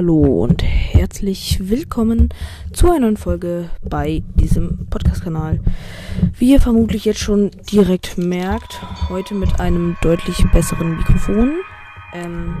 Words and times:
hallo 0.00 0.44
und 0.44 0.62
herzlich 0.62 1.68
willkommen 1.68 2.30
zu 2.72 2.86
einer 2.86 3.00
neuen 3.00 3.18
Folge 3.18 3.68
bei 3.82 4.22
diesem 4.34 4.86
Podcast-Kanal. 4.88 5.60
Wie 6.38 6.52
ihr 6.52 6.60
vermutlich 6.62 7.04
jetzt 7.04 7.20
schon 7.20 7.50
direkt 7.70 8.16
merkt, 8.16 8.80
heute 9.10 9.34
mit 9.34 9.60
einem 9.60 9.98
deutlich 10.00 10.42
besseren 10.54 10.96
Mikrofon. 10.96 11.52
Ähm, 12.14 12.56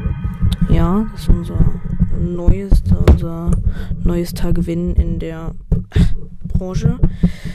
ja, 0.68 1.06
das 1.12 1.22
ist 1.22 1.28
unser 1.30 1.80
neuester, 2.20 3.02
unser 3.10 3.52
neuester 4.04 4.52
Gewinn 4.52 4.94
in 4.96 5.18
der 5.18 5.54
Branche. 6.46 6.98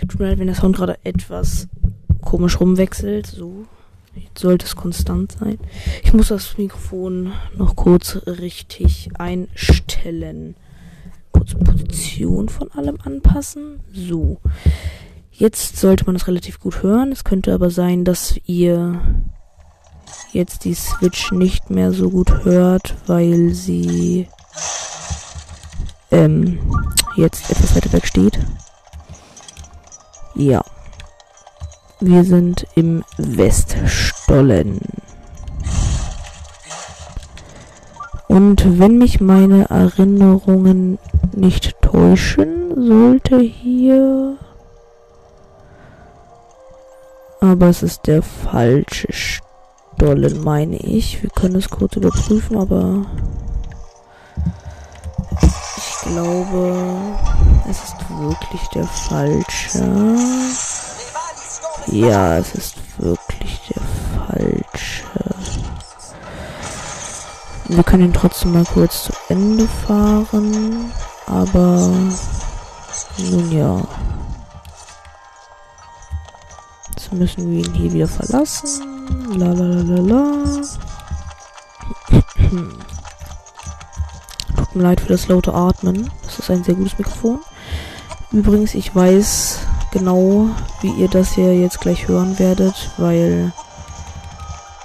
Tut 0.08 0.20
mir 0.20 0.30
leid, 0.30 0.40
wenn 0.40 0.48
der 0.48 0.55
Sound 0.55 0.77
gerade 0.77 0.98
etwas 1.04 1.67
komisch 2.22 2.59
rumwechselt. 2.59 3.27
So, 3.27 3.67
sollte 4.38 4.65
es 4.65 4.75
konstant 4.75 5.33
sein. 5.39 5.57
Ich 6.03 6.13
muss 6.13 6.30
das 6.30 6.57
Mikrofon 6.57 7.34
noch 7.55 7.76
kurz 7.76 8.20
richtig 8.26 9.09
einstellen. 9.17 10.55
Kurz 11.31 11.53
Position 11.53 12.49
von 12.49 12.71
allem 12.71 12.98
anpassen. 13.03 13.79
So. 13.93 14.40
Jetzt 15.31 15.77
sollte 15.77 16.05
man 16.05 16.16
es 16.16 16.27
relativ 16.27 16.59
gut 16.59 16.81
hören. 16.81 17.12
Es 17.12 17.23
könnte 17.23 17.53
aber 17.53 17.70
sein, 17.70 18.05
dass 18.05 18.40
ihr 18.45 19.02
jetzt 20.31 20.65
die 20.65 20.76
Switch 20.76 21.31
nicht 21.31 21.70
mehr 21.70 21.91
so 21.91 22.09
gut 22.09 22.45
hört, 22.45 22.95
weil 23.07 23.54
sie 23.54 24.27
ähm, 26.12 26.59
jetzt 27.15 27.49
etwas 27.49 27.76
weiter 27.76 27.91
weg 27.93 28.05
steht. 28.05 28.40
Ja. 30.35 30.63
Wir 32.02 32.26
sind 32.26 32.67
im 32.76 33.05
Weststollen. 33.17 34.81
Und 38.27 38.79
wenn 38.79 38.98
mich 38.98 39.21
meine 39.21 39.70
Erinnerungen 39.70 40.99
nicht 41.32 41.82
täuschen, 41.82 42.73
sollte 42.76 43.40
hier... 43.40 44.38
Aber 47.40 47.68
es 47.68 47.82
ist 47.82 48.07
der 48.07 48.21
falsche 48.21 49.07
Stollen, 49.13 50.43
meine 50.43 50.77
ich. 50.77 51.23
Wir 51.23 51.29
können 51.29 51.55
es 51.55 51.70
kurz 51.70 51.96
überprüfen, 51.96 52.57
aber... 52.57 53.05
Ich 55.77 56.12
glaube, 56.12 56.76
es 57.70 57.77
ist 57.84 57.96
wirklich 58.20 58.68
der 58.73 58.84
falsche. 58.84 60.16
Ja, 61.88 62.38
es 62.38 62.55
ist 62.55 62.76
wirklich 62.98 63.62
der 63.70 63.82
falsche. 64.28 65.06
Wir 67.68 67.84
können 67.84 68.06
ihn 68.06 68.14
trotzdem 68.14 68.53
mal 68.53 68.66
kurz 68.66 69.06
zu 69.06 69.14
Ende 69.30 69.68
fahren. 69.68 70.91
Aber 71.28 71.90
nun 73.18 73.52
ja. 73.52 73.81
Jetzt 76.91 77.12
müssen 77.13 77.52
wir 77.52 77.66
ihn 77.66 77.74
hier 77.74 77.94
wieder 77.94 78.08
verlassen. 78.08 78.81
La 79.38 79.52
la 79.52 79.66
la 79.66 79.81
la 79.81 80.02
la. 80.02 80.44
Tut 84.56 84.75
mir 84.75 84.84
leid 84.84 85.02
für 85.02 85.09
das 85.09 85.28
laute 85.28 85.53
Atmen. 85.53 86.09
Das 86.24 86.40
ist 86.40 86.50
ein 86.52 86.63
sehr 86.63 86.75
gutes 86.75 86.97
Mikrofon. 86.97 87.40
Übrigens, 88.31 88.74
ich 88.75 88.96
weiß, 88.96 89.59
genau, 89.96 90.50
wie 90.81 90.91
ihr 90.91 91.07
das 91.07 91.35
hier 91.35 91.56
jetzt 91.56 91.79
gleich 91.79 92.09
hören 92.09 92.38
werdet, 92.38 92.91
weil 92.97 93.53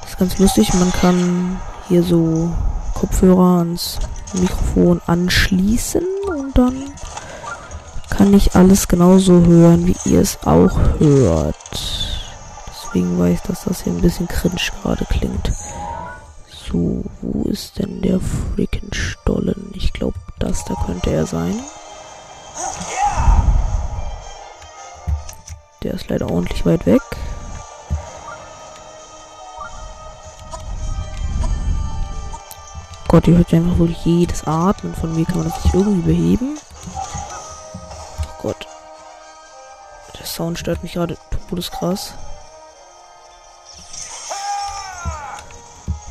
das 0.01 0.11
ist 0.11 0.19
ganz 0.19 0.39
lustig. 0.39 0.73
Man 0.75 0.93
kann 0.93 1.61
hier 1.89 2.05
so 2.05 2.49
Kopfhörer 2.95 3.59
ans 3.59 3.99
Mikrofon 4.35 5.01
anschließen 5.09 6.07
und 6.29 6.57
dann 6.57 6.93
kann 8.09 8.33
ich 8.33 8.55
alles 8.55 8.87
genauso 8.87 9.45
hören, 9.45 9.85
wie 9.89 9.97
ihr 10.09 10.21
es 10.21 10.39
auch 10.45 10.79
hört. 11.01 11.57
Deswegen 12.69 13.19
weiß 13.19 13.35
ich, 13.35 13.41
dass 13.41 13.65
das 13.65 13.83
hier 13.83 13.93
ein 13.93 14.01
bisschen 14.01 14.29
cringe 14.29 14.61
gerade 14.81 15.05
klingt. 15.07 15.51
So, 16.71 17.03
wo 17.21 17.49
ist 17.51 17.81
denn 17.81 18.01
der 18.01 18.21
freaking 18.21 18.93
Stollen? 18.93 19.73
Ich 19.75 19.93
glaube, 19.93 20.15
das 20.39 20.65
da 20.67 20.75
könnte 20.87 21.11
er 21.11 21.27
sein. 21.27 21.59
Der 25.83 25.95
ist 25.95 26.09
leider 26.09 26.31
ordentlich 26.31 26.67
weit 26.67 26.85
weg. 26.85 27.01
Gott, 33.09 33.27
ihr 33.27 33.39
hört 33.39 33.53
einfach 33.53 33.79
wohl 33.79 33.91
jedes 34.05 34.47
Atmen 34.47 34.95
von 34.95 35.15
mir. 35.17 35.25
Kann 35.25 35.39
man 35.39 35.49
das 35.49 35.65
nicht 35.65 35.75
irgendwie 35.75 36.13
beheben? 36.13 36.59
Oh 38.25 38.43
Gott. 38.43 38.69
Der 40.19 40.27
Sound 40.27 40.59
stört 40.59 40.83
mich 40.83 40.93
gerade 40.93 41.17
todeskrass. 41.49 42.15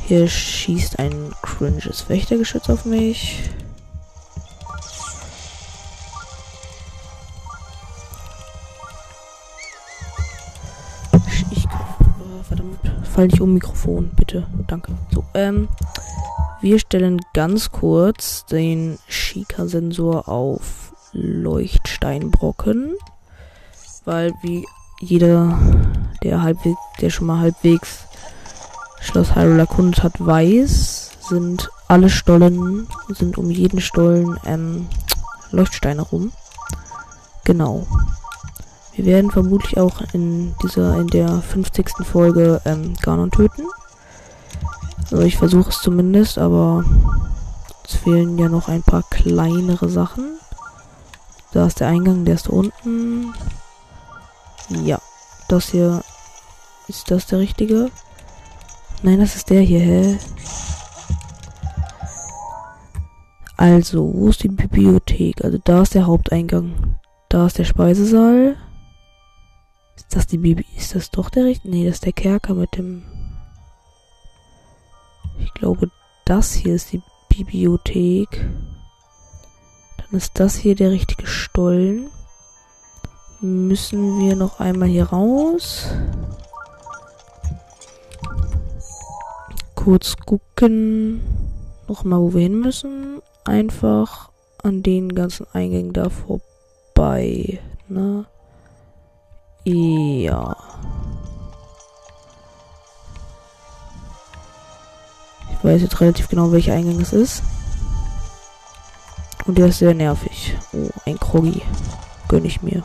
Hier 0.06 0.28
schießt 0.28 0.97
ein 0.97 1.34
cringes 1.44 2.09
Wächtergeschütz 2.09 2.69
auf 2.69 2.84
mich. 2.86 3.51
Fall 13.19 13.28
nicht 13.28 13.41
um 13.41 13.53
Mikrofon, 13.53 14.12
bitte. 14.16 14.47
Danke. 14.68 14.94
So, 15.13 15.25
ähm, 15.34 15.68
wir 16.62 16.80
stellen 16.80 17.19
ganz 17.34 17.69
kurz 17.69 18.46
den 18.46 18.97
Shika-Sensor 19.09 20.30
auf 20.30 20.94
Leuchtsteinbrocken, 21.12 22.94
weil 24.06 24.31
wie 24.41 24.66
jeder, 25.02 25.59
der 26.24 26.41
halbwegs, 26.41 26.80
der 27.02 27.09
schon 27.09 27.28
mal 27.28 27.40
halbwegs 27.40 28.06
Schloss 29.02 29.36
Hyrule 29.36 29.59
erkundet 29.59 30.01
hat, 30.01 30.13
weiß, 30.25 31.12
sind 31.19 31.69
alle 31.90 32.09
Stollen, 32.09 32.88
sind 33.09 33.38
um 33.38 33.50
jeden 33.50 33.81
Stollen 33.81 34.40
ähm, 34.46 34.88
Leuchtsteine 35.51 36.03
rum. 36.03 36.31
Genau. 37.44 37.86
Wir 39.00 39.14
werden 39.14 39.32
vermutlich 39.32 39.78
auch 39.78 40.02
in 40.12 40.54
dieser, 40.62 41.00
in 41.00 41.08
der 41.08 41.42
50. 41.42 41.90
Folge 42.04 42.60
ähm, 42.66 42.96
Ganon 43.02 43.32
töten. 43.32 43.64
Also 45.04 45.22
ich 45.22 45.38
versuche 45.38 45.70
es 45.70 45.80
zumindest, 45.80 46.38
aber 46.38 46.84
es 47.86 47.96
fehlen 47.96 48.38
ja 48.38 48.50
noch 48.50 48.68
ein 48.68 48.84
paar 48.84 49.04
kleinere 49.10 49.88
Sachen. 49.88 50.38
Da 51.54 51.66
ist 51.66 51.80
der 51.80 51.88
Eingang, 51.88 52.26
der 52.26 52.36
ist 52.36 52.50
unten. 52.50 53.34
Ja, 54.84 55.00
das 55.48 55.70
hier 55.70 56.04
ist 56.90 57.10
das 57.10 57.26
der 57.26 57.40
richtige. 57.40 57.92
Nein, 59.02 59.22
das 59.22 59.38
ist 59.38 59.50
der 59.50 59.62
hier, 59.62 59.80
hä? 59.80 60.20
Also, 63.56 64.14
wo 64.14 64.28
ist 64.28 64.44
die 64.44 64.50
Bibliothek? 64.50 65.42
Also 65.42 65.58
da 65.64 65.84
ist 65.84 65.96
der 65.96 66.06
Haupteingang. 66.06 66.98
Da 67.30 67.46
ist 67.46 67.58
der 67.58 67.64
Speisesaal. 67.64 68.58
Ist 70.00 70.16
das 70.16 70.28
die 70.28 70.38
Bibi? 70.38 70.66
Ist 70.78 70.96
das 70.96 71.12
doch 71.12 71.30
der 71.30 71.44
richtige? 71.44 71.76
Nee, 71.76 71.86
das 71.86 71.96
ist 71.96 72.06
der 72.06 72.14
Kerker 72.14 72.54
mit 72.54 72.78
dem. 72.78 73.04
Ich 75.40 75.54
glaube, 75.54 75.92
das 76.24 76.54
hier 76.54 76.74
ist 76.74 76.94
die 76.94 77.02
Bibliothek. 77.28 78.30
Dann 79.98 80.18
ist 80.18 80.40
das 80.40 80.56
hier 80.56 80.76
der 80.76 80.92
richtige 80.92 81.28
Stollen. 81.28 82.10
Müssen 83.42 84.20
wir 84.22 84.38
noch 84.38 84.62
einmal 84.62 84.88
hier 84.88 85.10
raus. 85.10 85.88
Kurz 89.75 90.16
gucken. 90.16 91.22
Nochmal, 91.90 92.22
wo 92.22 92.34
wir 92.34 92.42
hin 92.42 92.62
müssen. 92.62 93.22
Einfach 93.44 94.31
an 94.63 94.81
den 94.81 95.13
ganzen 95.13 95.46
Eingängen 95.51 95.92
da 95.92 96.10
vorbei. 96.10 97.60
Ne? 97.90 98.25
Ja. 99.69 100.56
Ich 105.51 105.63
weiß 105.63 105.81
jetzt 105.81 106.00
relativ 106.01 106.27
genau, 106.30 106.51
welcher 106.51 106.74
Eingang 106.74 107.00
es 107.01 107.13
ist. 107.13 107.44
Und 109.45 109.57
der 109.57 109.68
ist 109.68 109.80
sehr 109.80 109.94
nervig. 109.94 110.56
Oh, 110.74 110.89
ein 111.06 111.19
Kroggy. 111.19 111.62
Gönn 112.27 112.45
ich 112.45 112.62
mir. 112.62 112.83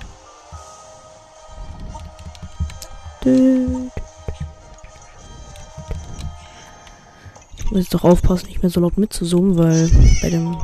Ich 7.57 7.71
muss 7.71 7.81
jetzt 7.81 7.95
doch 7.95 8.05
aufpassen, 8.05 8.49
nicht 8.49 8.63
mehr 8.63 8.71
so 8.71 8.81
laut 8.81 8.99
mitzusummen, 8.99 9.57
weil 9.57 9.91
bei 10.21 10.29
dem 10.29 10.55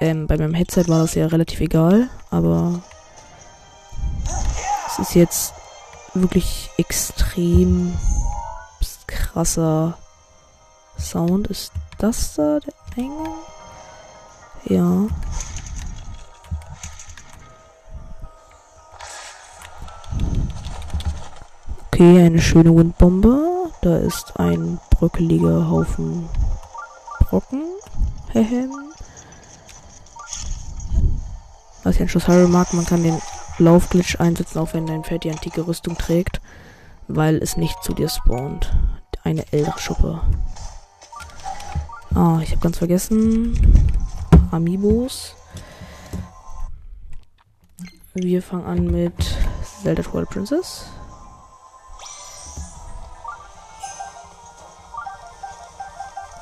ähm, 0.00 0.26
bei 0.26 0.36
meinem 0.38 0.54
Headset 0.54 0.84
war 0.86 1.02
das 1.02 1.14
ja 1.14 1.26
relativ 1.26 1.60
egal, 1.60 2.08
aber 2.30 2.80
ist 5.00 5.14
jetzt 5.14 5.54
wirklich 6.14 6.70
extrem 6.76 7.94
krasser 9.06 9.96
Sound. 10.98 11.48
Ist 11.48 11.72
das 11.98 12.34
da 12.34 12.60
der 12.60 12.74
Eingang? 12.96 13.34
Ja. 14.64 15.06
Okay, 21.86 22.24
eine 22.24 22.40
schöne 22.40 22.74
Windbombe. 22.74 23.70
Da 23.82 23.96
ist 23.96 24.38
ein 24.38 24.78
bröckeliger 24.90 25.68
Haufen 25.70 26.28
Brocken. 27.20 27.62
Was 31.82 31.94
ich 31.96 32.02
an 32.02 32.08
Schuss 32.08 32.28
Harry 32.28 32.46
mag, 32.46 32.72
man 32.74 32.84
kann 32.84 33.02
den 33.02 33.20
Laufglitch 33.60 34.18
einsetzen, 34.20 34.58
auch 34.58 34.74
wenn 34.74 34.86
dein 34.86 35.04
Pferd 35.04 35.24
die 35.24 35.30
antike 35.30 35.66
Rüstung 35.66 35.96
trägt, 35.96 36.40
weil 37.08 37.36
es 37.36 37.56
nicht 37.56 37.82
zu 37.82 37.92
dir 37.92 38.08
spawnt. 38.08 38.72
Eine 39.22 39.44
ältere 39.52 39.78
Schuppe. 39.78 40.20
Ah, 42.14 42.40
ich 42.42 42.50
habe 42.50 42.60
ganz 42.60 42.78
vergessen. 42.78 43.54
Amiibos. 44.50 45.36
Wir 48.14 48.42
fangen 48.42 48.64
an 48.64 48.86
mit 48.86 49.14
Zelda 49.82 50.02
Twilight 50.02 50.30
Princess. 50.30 50.86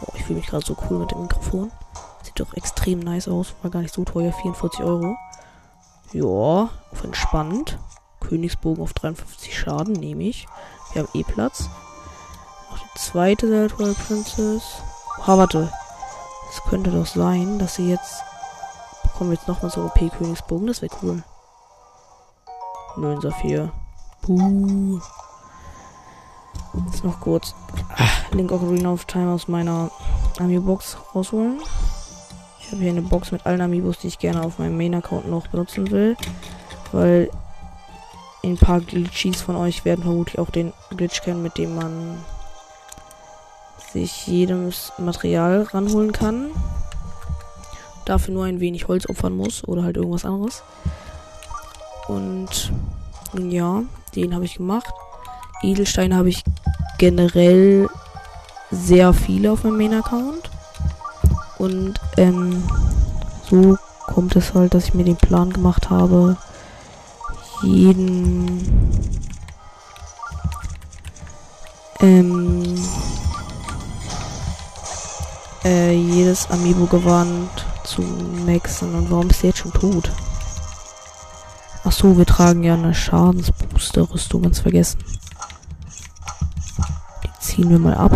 Oh, 0.01 0.13
ich 0.15 0.25
fühle 0.25 0.39
mich 0.39 0.49
gerade 0.49 0.65
so 0.65 0.77
cool 0.89 1.01
mit 1.01 1.11
dem 1.11 1.23
Mikrofon. 1.23 1.73
Sieht 2.23 2.39
doch 2.39 2.55
extrem 2.55 3.01
nice 3.01 3.29
aus. 3.29 3.55
War 3.63 3.71
gar 3.71 3.83
nicht 3.83 3.93
so 3.93 4.05
teuer. 4.05 4.33
44 4.33 4.81
Euro. 4.81 5.17
Ja, 6.13 6.71
auf 6.91 7.05
entspannt. 7.05 7.79
Königsbogen 8.21 8.83
auf 8.83 8.93
53 8.93 9.57
Schaden 9.57 9.95
nehme 9.95 10.25
ich. 10.25 10.47
Wir 10.93 11.03
haben 11.03 11.11
eh 11.15 11.23
Platz. 11.23 11.69
Noch 12.71 12.79
die 12.79 12.99
zweite 12.99 13.49
Zelda 13.49 13.95
Princess. 14.07 14.63
Ah, 15.25 15.37
warte. 15.37 15.73
Es 16.51 16.63
könnte 16.69 16.91
doch 16.91 17.07
sein, 17.07 17.59
dass 17.59 17.75
sie 17.75 17.91
jetzt. 17.91 18.23
Bekommen 19.03 19.31
wir 19.31 19.37
jetzt 19.37 19.49
nochmal 19.49 19.71
so 19.71 19.85
OP-Königsbogen. 19.85 20.67
Das 20.67 20.81
wäre 20.81 20.95
cool. 21.03 21.23
Nö, 22.97 23.21
Saphir. 23.21 23.71
Puh. 24.23 25.01
Jetzt 26.87 27.05
noch 27.05 27.21
kurz 27.21 27.55
Ach, 27.97 28.31
Link 28.33 28.53
Ocarina 28.53 28.93
of 28.93 29.05
Time 29.05 29.33
aus 29.33 29.49
meiner 29.49 29.91
Amiibo-Box 30.39 30.97
rausholen. 31.15 31.61
Ich 32.69 32.73
habe 32.73 32.83
hier 32.83 32.91
eine 32.91 33.01
Box 33.01 33.33
mit 33.33 33.47
allen 33.47 33.63
Amiibos, 33.63 33.97
die 33.97 34.09
ich 34.09 34.19
gerne 34.19 34.43
auf 34.43 34.59
meinem 34.59 34.77
Main-Account 34.77 35.27
noch 35.27 35.47
benutzen 35.47 35.91
will. 35.91 36.19
Weil 36.93 37.31
ein 38.45 38.59
paar 38.59 38.81
Glitchies 38.81 39.41
von 39.41 39.57
euch 39.57 39.87
werden 39.87 40.03
vermutlich 40.05 40.39
auch 40.39 40.51
den 40.51 40.75
Glitch 40.95 41.23
kennen, 41.23 41.43
mit 41.43 41.57
dem 41.57 41.75
man 41.75 42.23
sich 43.91 44.27
jedes 44.27 44.93
Material 44.99 45.63
ranholen 45.63 46.13
kann. 46.13 46.51
Dafür 48.05 48.35
nur 48.35 48.45
ein 48.45 48.61
wenig 48.61 48.87
Holz 48.87 49.09
opfern 49.09 49.35
muss 49.35 49.67
oder 49.67 49.83
halt 49.83 49.97
irgendwas 49.97 50.27
anderes. 50.27 50.63
Und 52.07 52.71
ja, 53.33 53.83
den 54.15 54.35
habe 54.35 54.45
ich 54.45 54.57
gemacht. 54.57 54.93
Edelsteine 55.63 56.17
habe 56.17 56.29
ich 56.29 56.45
generell 56.99 57.89
sehr 58.71 59.15
viele 59.15 59.53
auf 59.53 59.65
meinem 59.65 59.79
Main-Account. 59.79 60.48
Und 61.59 62.01
ähm, 62.17 62.63
so 63.49 63.77
kommt 64.07 64.37
es 64.37 64.55
halt, 64.55 64.75
dass 64.75 64.85
ich 64.85 64.95
mir 64.95 65.05
den 65.05 65.17
Plan 65.17 65.53
gemacht 65.53 65.91
habe, 65.91 66.37
jeden 67.63 68.63
ähm, 72.01 72.79
äh, 75.65 75.93
jedes 75.93 76.49
Amiibo-Gewand 76.51 77.51
zu 77.85 78.03
maxen. 78.47 78.95
Und 78.95 79.11
warum 79.11 79.31
ist 79.31 79.43
der 79.43 79.51
jetzt 79.51 79.59
schon 79.59 79.73
tot? 79.73 80.11
Ach 81.85 81.93
so, 81.93 82.17
wir 82.17 82.27
tragen 82.27 82.63
ja 82.63 82.75
eine 82.75 82.95
Schadensbooster-Rüstung, 82.95 84.43
ganz 84.43 84.61
vergessen. 84.61 85.03
Die 87.25 87.41
ziehen 87.41 87.71
wir 87.71 87.79
mal 87.79 87.95
ab. 87.95 88.13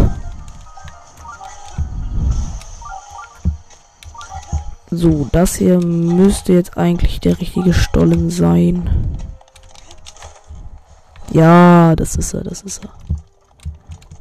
So, 4.94 5.26
das 5.32 5.54
hier 5.54 5.78
müsste 5.78 6.52
jetzt 6.52 6.76
eigentlich 6.76 7.18
der 7.18 7.40
richtige 7.40 7.72
Stollen 7.72 8.28
sein. 8.28 8.90
Ja, 11.30 11.96
das 11.96 12.14
ist 12.16 12.34
er, 12.34 12.44
das 12.44 12.60
ist 12.60 12.84
er. 12.84 12.90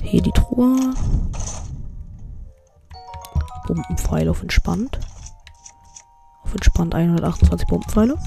Hier 0.02 0.22
die 0.22 0.32
Truhe. 0.32 0.94
Bombenpfeile 3.68 4.32
auf 4.32 4.42
entspannt. 4.42 4.98
Auf 6.46 6.54
entspannt 6.54 6.96
128 6.96 7.68
Bombenpfeile. 7.68 8.18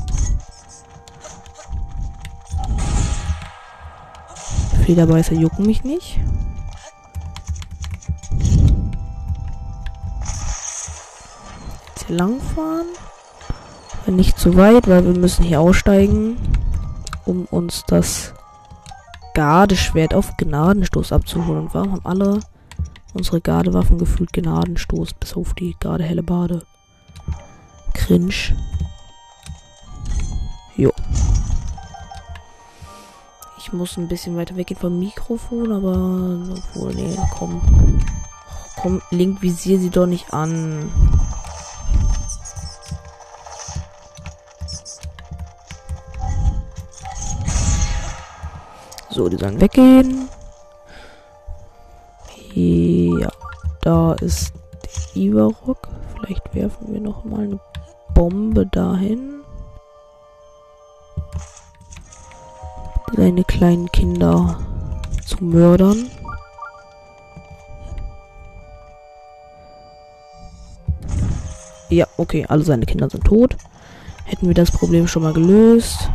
Federbeißer 4.84 5.34
jucken 5.34 5.64
mich 5.64 5.82
nicht. 5.82 6.20
Langfahren. 12.14 12.86
Nicht 14.06 14.38
zu 14.38 14.56
weit, 14.56 14.88
weil 14.88 15.04
wir 15.04 15.18
müssen 15.18 15.44
hier 15.44 15.60
aussteigen, 15.60 16.36
um 17.24 17.46
uns 17.46 17.84
das 17.86 18.34
Gardeschwert 19.34 20.14
auf 20.14 20.36
Gnadenstoß 20.36 21.12
abzuholen. 21.12 21.64
Und 21.64 21.74
warum 21.74 21.92
haben 21.92 22.06
alle 22.06 22.40
unsere 23.14 23.40
Gardewaffen 23.40 23.98
gefühlt 23.98 24.32
Gnadenstoß, 24.32 25.14
bis 25.14 25.34
auf 25.34 25.54
die 25.54 25.74
Gardehelle 25.80 26.22
Bade? 26.22 26.62
Cringe. 27.94 28.34
Jo. 30.76 30.92
Ich 33.58 33.72
muss 33.72 33.96
ein 33.96 34.08
bisschen 34.08 34.36
weiter 34.36 34.56
weggehen 34.56 34.78
vom 34.78 34.98
Mikrofon, 34.98 35.72
aber 35.72 36.56
obwohl, 36.58 36.94
nee, 36.94 37.16
komm. 37.32 37.62
Komm, 38.76 39.00
Link, 39.10 39.40
visier 39.40 39.78
sie 39.78 39.88
doch 39.88 40.06
nicht 40.06 40.34
an. 40.34 40.90
So, 49.14 49.28
die 49.28 49.36
sollen 49.36 49.60
weggehen. 49.60 50.28
Ja, 52.54 53.30
da 53.82 54.14
ist 54.14 54.52
Ivarok. 55.14 55.88
Vielleicht 56.14 56.54
werfen 56.54 56.92
wir 56.92 57.00
noch 57.00 57.24
mal 57.24 57.44
eine 57.44 57.60
Bombe 58.14 58.66
dahin. 58.66 59.34
seine 63.16 63.44
kleinen 63.44 63.90
Kinder 63.92 64.58
zu 65.24 65.44
mördern. 65.44 66.10
Ja, 71.90 72.06
okay, 72.16 72.44
alle 72.48 72.64
seine 72.64 72.86
Kinder 72.86 73.08
sind 73.08 73.24
tot. 73.24 73.56
Hätten 74.24 74.48
wir 74.48 74.54
das 74.54 74.72
Problem 74.72 75.06
schon 75.06 75.22
mal 75.22 75.32
gelöst. 75.32 76.10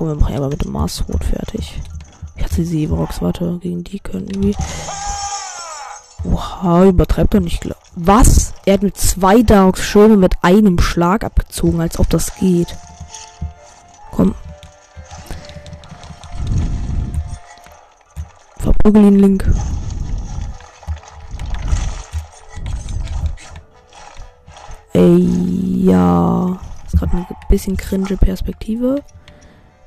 Ja, 0.00 0.06
komm, 0.06 0.08
wir 0.08 0.14
machen 0.14 0.36
aber 0.36 0.48
mit 0.48 0.64
dem 0.64 0.72
Mars 0.72 1.04
rot 1.08 1.24
fertig. 1.24 1.80
Ich 2.36 2.44
hatte 2.44 2.56
die 2.56 2.64
Seerox, 2.64 3.20
warte, 3.20 3.58
gegen 3.60 3.84
die 3.84 3.98
könnten 3.98 4.42
wir. 4.42 4.54
Oha, 6.24 6.86
übertreibt 6.86 7.34
er 7.34 7.40
nicht. 7.40 7.68
Was? 7.96 8.54
Er 8.64 8.74
hat 8.74 8.82
mit 8.82 8.96
zwei 8.96 9.42
Darks 9.42 9.84
Schirme 9.84 10.16
mit 10.16 10.32
einem 10.42 10.78
Schlag 10.78 11.22
abgezogen, 11.22 11.80
als 11.80 11.98
ob 11.98 12.08
das 12.08 12.34
geht. 12.36 12.74
Komm, 14.10 14.34
Verprügeln 18.58 19.18
Link. 19.18 19.50
Ey, 24.94 25.84
ja. 25.84 26.58
Ist 26.86 26.98
gerade 26.98 27.12
eine 27.12 27.26
bisschen 27.48 27.76
cringe 27.76 28.16
Perspektive. 28.16 29.02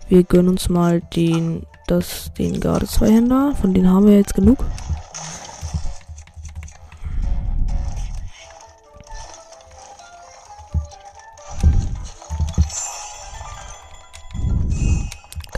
Wir 0.09 0.23
gönnen 0.23 0.49
uns 0.49 0.69
mal 0.69 1.01
den, 1.15 1.65
das, 1.87 2.31
den 2.37 2.59
Garde 2.59 2.87
Zweihänder. 2.87 3.55
Von 3.59 3.73
denen 3.73 3.89
haben 3.89 4.05
wir 4.05 4.17
jetzt 4.17 4.35
genug. 4.35 4.63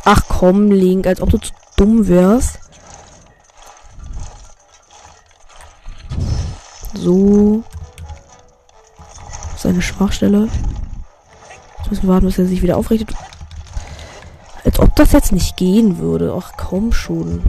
Ach 0.07 0.21
komm, 0.27 0.69
Link, 0.69 1.07
als 1.07 1.19
ob 1.19 1.31
du 1.31 1.39
zu 1.39 1.51
dumm 1.77 2.07
wärst. 2.07 2.59
So. 6.93 7.63
Seine 9.57 9.81
Schwachstelle. 9.81 10.47
Jetzt 11.79 11.89
müssen 11.89 12.03
wir 12.03 12.13
warten, 12.13 12.27
bis 12.27 12.37
er 12.37 12.45
sich 12.45 12.61
wieder 12.61 12.77
aufrichtet. 12.77 13.15
Als 14.65 14.79
ob 14.79 14.95
das 14.95 15.11
jetzt 15.11 15.31
nicht 15.31 15.55
gehen 15.57 15.99
würde. 15.99 16.35
Ach, 16.35 16.57
kaum 16.57 16.91
schon. 16.91 17.43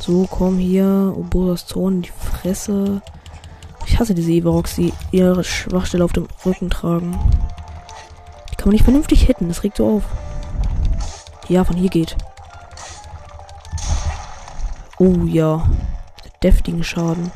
So, 0.00 0.26
komm 0.28 0.58
hier. 0.58 1.14
Oboras 1.16 1.66
Zorn 1.66 1.96
in 1.96 2.02
die 2.02 2.10
Fresse. 2.10 3.00
Ich 3.86 3.98
hasse 3.98 4.14
diese 4.14 4.32
Everox, 4.32 4.74
die 4.74 4.92
ihre 5.12 5.44
Schwachstelle 5.44 6.04
auf 6.04 6.12
dem 6.12 6.26
Rücken 6.44 6.68
tragen. 6.68 7.16
Die 8.50 8.56
kann 8.56 8.66
man 8.66 8.72
nicht 8.72 8.84
vernünftig 8.84 9.22
hitten. 9.22 9.48
Das 9.48 9.62
regt 9.62 9.76
so 9.76 9.96
auf. 9.96 10.02
Ja, 11.48 11.64
von 11.64 11.76
hier 11.76 11.90
geht. 11.90 12.16
Oh 14.98 15.24
ja. 15.26 15.68
Deftigen 16.42 16.82
Schaden. 16.82 17.30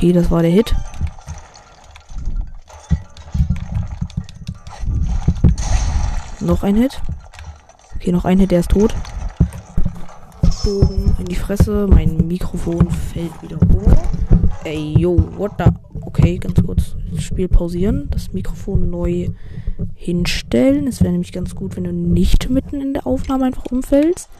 Okay, 0.00 0.14
das 0.14 0.30
war 0.30 0.40
der 0.40 0.50
Hit. 0.50 0.74
Noch 6.40 6.62
ein 6.62 6.74
Hit. 6.74 7.02
Okay, 7.96 8.10
noch 8.10 8.24
ein 8.24 8.38
Hit, 8.38 8.50
der 8.50 8.60
ist 8.60 8.70
tot. 8.70 8.94
Bogen 10.64 11.14
in 11.18 11.26
die 11.26 11.34
Fresse. 11.34 11.86
Mein 11.86 12.16
Mikrofon 12.26 12.90
fällt 12.90 13.42
wieder 13.42 13.58
hoch. 13.58 13.92
Ey, 14.64 14.94
yo, 14.98 15.18
what 15.36 15.52
the? 15.58 15.70
Okay, 16.00 16.38
ganz 16.38 16.64
kurz. 16.64 16.96
Das 17.12 17.22
Spiel 17.22 17.48
pausieren. 17.48 18.08
Das 18.10 18.32
Mikrofon 18.32 18.88
neu 18.88 19.28
hinstellen. 19.94 20.86
Es 20.86 21.02
wäre 21.02 21.12
nämlich 21.12 21.32
ganz 21.32 21.54
gut, 21.54 21.76
wenn 21.76 21.84
du 21.84 21.92
nicht 21.92 22.48
mitten 22.48 22.80
in 22.80 22.94
der 22.94 23.06
Aufnahme 23.06 23.44
einfach 23.44 23.66
umfällst. 23.66 24.30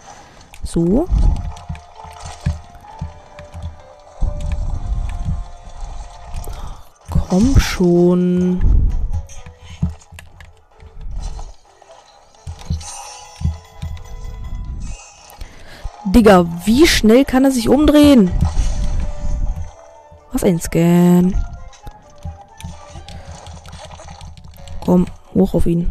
So. 0.65 1.07
Komm 7.31 7.61
schon. 7.61 8.61
Digga, 16.07 16.45
wie 16.65 16.89
schnell 16.89 17.25
kann 17.25 17.45
er 17.45 17.53
sich 17.53 17.69
umdrehen? 17.69 18.33
Was 20.33 20.43
ein 20.43 20.61
Scam. 20.61 21.33
Komm, 24.85 25.07
hoch 25.33 25.55
auf 25.55 25.67
ihn. 25.67 25.89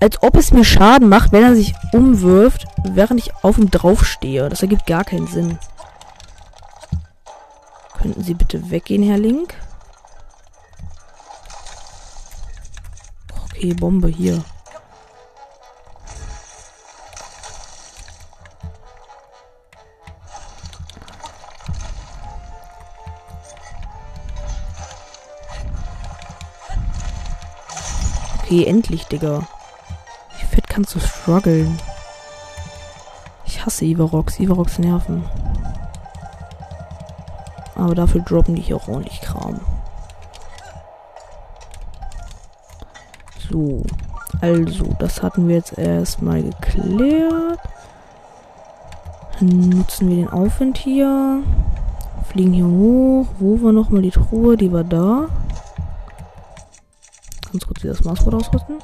Als 0.00 0.22
ob 0.22 0.38
es 0.38 0.50
mir 0.50 0.64
Schaden 0.64 1.10
macht, 1.10 1.32
wenn 1.32 1.44
er 1.44 1.54
sich 1.54 1.74
umwirft, 1.92 2.66
während 2.84 3.20
ich 3.20 3.34
auf 3.44 3.58
ihm 3.58 3.70
draufstehe. 3.70 4.48
Das 4.48 4.62
ergibt 4.62 4.86
gar 4.86 5.04
keinen 5.04 5.26
Sinn. 5.26 5.58
Könnten 8.00 8.22
Sie 8.22 8.32
bitte 8.32 8.70
weggehen, 8.70 9.02
Herr 9.02 9.18
Link? 9.18 9.61
Okay, 13.62 13.74
Bombe 13.74 14.08
hier. 14.08 14.42
Okay, 28.42 28.64
endlich, 28.64 29.04
Digga. 29.06 29.46
Wie 30.40 30.44
fett 30.46 30.66
kannst 30.68 30.96
du 30.96 30.98
strugglen? 30.98 31.78
Ich 33.44 33.64
hasse 33.64 33.84
Ivarox. 33.84 34.40
Ivarox 34.40 34.80
nerven. 34.80 35.22
Aber 37.76 37.94
dafür 37.94 38.22
droppen 38.22 38.56
die 38.56 38.62
hier 38.62 38.74
auch 38.74 38.88
ordentlich 38.88 39.20
Kram. 39.20 39.60
So. 43.52 43.82
Also, 44.40 44.86
das 44.98 45.22
hatten 45.22 45.46
wir 45.46 45.56
jetzt 45.56 45.78
erstmal 45.78 46.42
geklärt. 46.42 47.60
Dann 49.38 49.68
nutzen 49.68 50.08
wir 50.08 50.16
den 50.16 50.28
Aufwind 50.28 50.78
hier. 50.78 51.42
Fliegen 52.30 52.52
hier 52.52 52.66
hoch. 52.66 53.26
Wo 53.38 53.62
war 53.62 53.72
nochmal 53.72 54.02
die 54.02 54.10
Truhe? 54.10 54.56
Die 54.56 54.72
war 54.72 54.84
da 54.84 55.28
ganz 57.52 57.66
kurz 57.66 57.82
das 57.82 58.04
Maßwort 58.04 58.34
ausrüsten. 58.34 58.76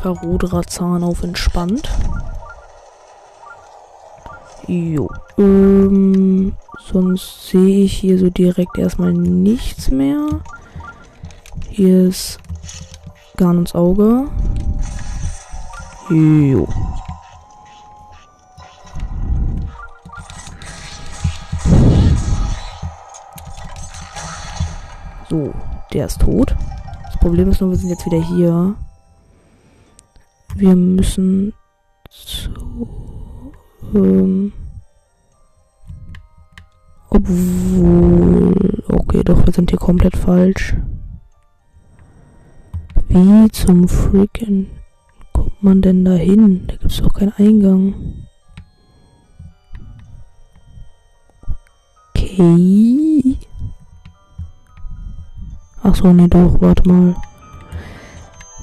Verroderer 0.00 0.62
Zahn 0.62 1.02
auf 1.02 1.22
entspannt. 1.22 1.88
Jo. 4.66 5.10
Ähm, 5.36 6.54
sonst 6.78 7.48
sehe 7.48 7.84
ich 7.84 7.98
hier 7.98 8.18
so 8.18 8.30
direkt 8.30 8.78
erstmal 8.78 9.12
nichts 9.12 9.90
mehr. 9.90 10.40
Hier 11.76 12.04
ist 12.04 12.38
Garnons 13.36 13.74
Auge. 13.74 14.28
Jo. 16.08 16.68
So. 25.28 25.52
Der 25.92 26.06
ist 26.06 26.20
tot. 26.20 26.54
Das 27.06 27.16
Problem 27.18 27.50
ist 27.50 27.60
nur, 27.60 27.70
wir 27.70 27.76
sind 27.76 27.88
jetzt 27.88 28.06
wieder 28.06 28.22
hier. 28.22 28.76
Wir 30.54 30.76
müssen 30.76 31.54
zu. 32.08 32.88
Ähm, 33.96 34.52
obwohl. 37.10 38.84
Okay, 38.86 39.24
doch, 39.24 39.44
wir 39.44 39.52
sind 39.52 39.70
hier 39.70 39.80
komplett 39.80 40.16
falsch. 40.16 40.76
Wie 43.16 43.48
zum 43.52 43.86
Freaking 43.86 44.66
kommt 45.32 45.62
man 45.62 45.80
denn 45.80 46.04
da 46.04 46.14
hin? 46.14 46.64
Da 46.66 46.74
gibt 46.74 46.90
es 46.90 47.00
doch 47.00 47.14
keinen 47.14 47.32
Eingang. 47.38 47.94
Okay. 52.10 53.36
Ach 55.84 55.94
so, 55.94 56.12
nee, 56.12 56.26
doch, 56.26 56.60
warte 56.60 56.88
mal. 56.88 57.14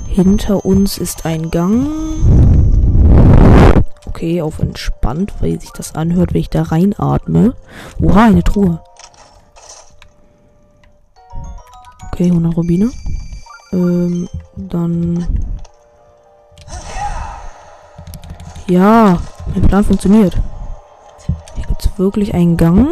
Hinter 0.09 0.65
uns 0.65 0.97
ist 0.97 1.25
ein 1.25 1.49
Gang. 1.49 1.87
Okay, 4.05 4.41
auf 4.41 4.59
entspannt, 4.59 5.33
weil 5.39 5.61
sich 5.61 5.71
das 5.71 5.95
anhört, 5.95 6.33
wenn 6.33 6.41
ich 6.41 6.49
da 6.49 6.63
reinatme. 6.63 7.55
Oha, 8.01 8.25
eine 8.25 8.43
Truhe. 8.43 8.83
Okay, 12.11 12.25
100 12.25 12.57
Rubine. 12.57 12.91
Ähm, 13.71 14.27
dann... 14.55 15.27
Ja, 18.67 19.19
mein 19.53 19.67
Plan 19.67 19.83
funktioniert. 19.83 20.37
Hier 21.55 21.65
gibt 21.65 21.85
es 21.85 21.97
wirklich 21.97 22.33
einen 22.33 22.55
Gang. 22.55 22.87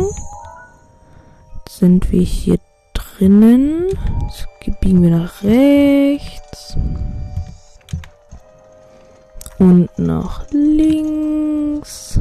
Jetzt 1.65 1.77
sind 1.77 2.11
wir 2.11 2.21
hier 2.21 2.59
drinnen. 2.93 3.87
Jetzt 4.23 4.47
biegen 4.81 5.01
wir 5.01 5.11
nach 5.11 5.43
rechts. 5.43 6.77
Und 9.57 9.89
nach 9.97 10.45
links. 10.51 12.19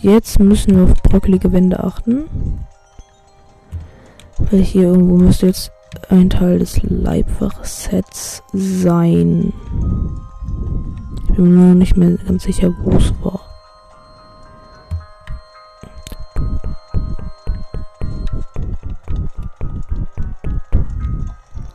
Jetzt 0.00 0.38
müssen 0.38 0.76
wir 0.76 0.84
auf 0.84 1.02
bröckelige 1.02 1.52
Wände 1.52 1.82
achten. 1.82 2.28
Weil 4.38 4.60
hier 4.60 4.88
irgendwo 4.88 5.16
müsste 5.16 5.46
jetzt 5.46 5.72
ein 6.08 6.30
Teil 6.30 6.58
des 6.58 6.82
Leibwach-Sets 6.82 8.42
sein. 8.52 9.52
Ich 11.28 11.34
bin 11.36 11.54
mir 11.54 11.66
nur 11.66 11.74
nicht 11.74 11.96
mehr 11.96 12.16
ganz 12.26 12.44
sicher, 12.44 12.74
wo 12.82 12.90
es 12.96 13.12
war. 13.22 13.40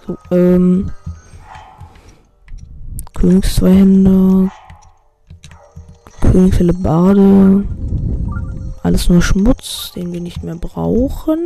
So, 0.06 0.18
ähm. 0.32 0.92
Königszweihänder. 3.14 4.52
Bade. 6.84 7.64
Alles 8.84 9.08
nur 9.08 9.22
Schmutz, 9.22 9.94
den 9.96 10.12
wir 10.12 10.20
nicht 10.20 10.44
mehr 10.44 10.56
brauchen. 10.56 11.40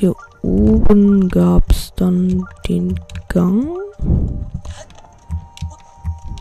Hier 0.00 0.16
oben 0.40 1.28
gab 1.28 1.70
es 1.70 1.92
dann 1.94 2.42
den 2.66 2.98
Gang. 3.28 3.68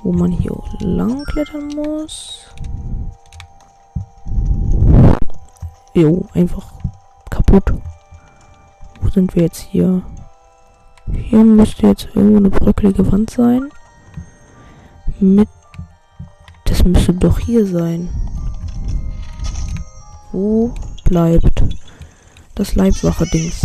Wo 0.02 0.14
man 0.14 0.32
hier 0.32 0.56
lang 0.80 1.26
klettern 1.26 1.68
muss. 1.76 2.46
Jo, 5.94 6.26
einfach 6.34 6.72
kaputt 7.30 7.74
sind 9.12 9.36
wir 9.36 9.44
jetzt 9.44 9.60
hier? 9.60 10.04
Hier 11.12 11.44
müsste 11.44 11.88
jetzt 11.88 12.08
irgendwo 12.14 12.38
eine 12.38 12.50
bröckelige 12.50 13.12
Wand 13.12 13.30
sein. 13.30 13.70
Mit. 15.20 15.50
Das 16.64 16.86
müsste 16.86 17.14
doch 17.14 17.40
hier 17.40 17.66
sein. 17.68 18.08
Wo 20.32 20.74
bleibt 21.04 21.62
das 22.60 22.76
Leibwache-Dings. 22.76 23.62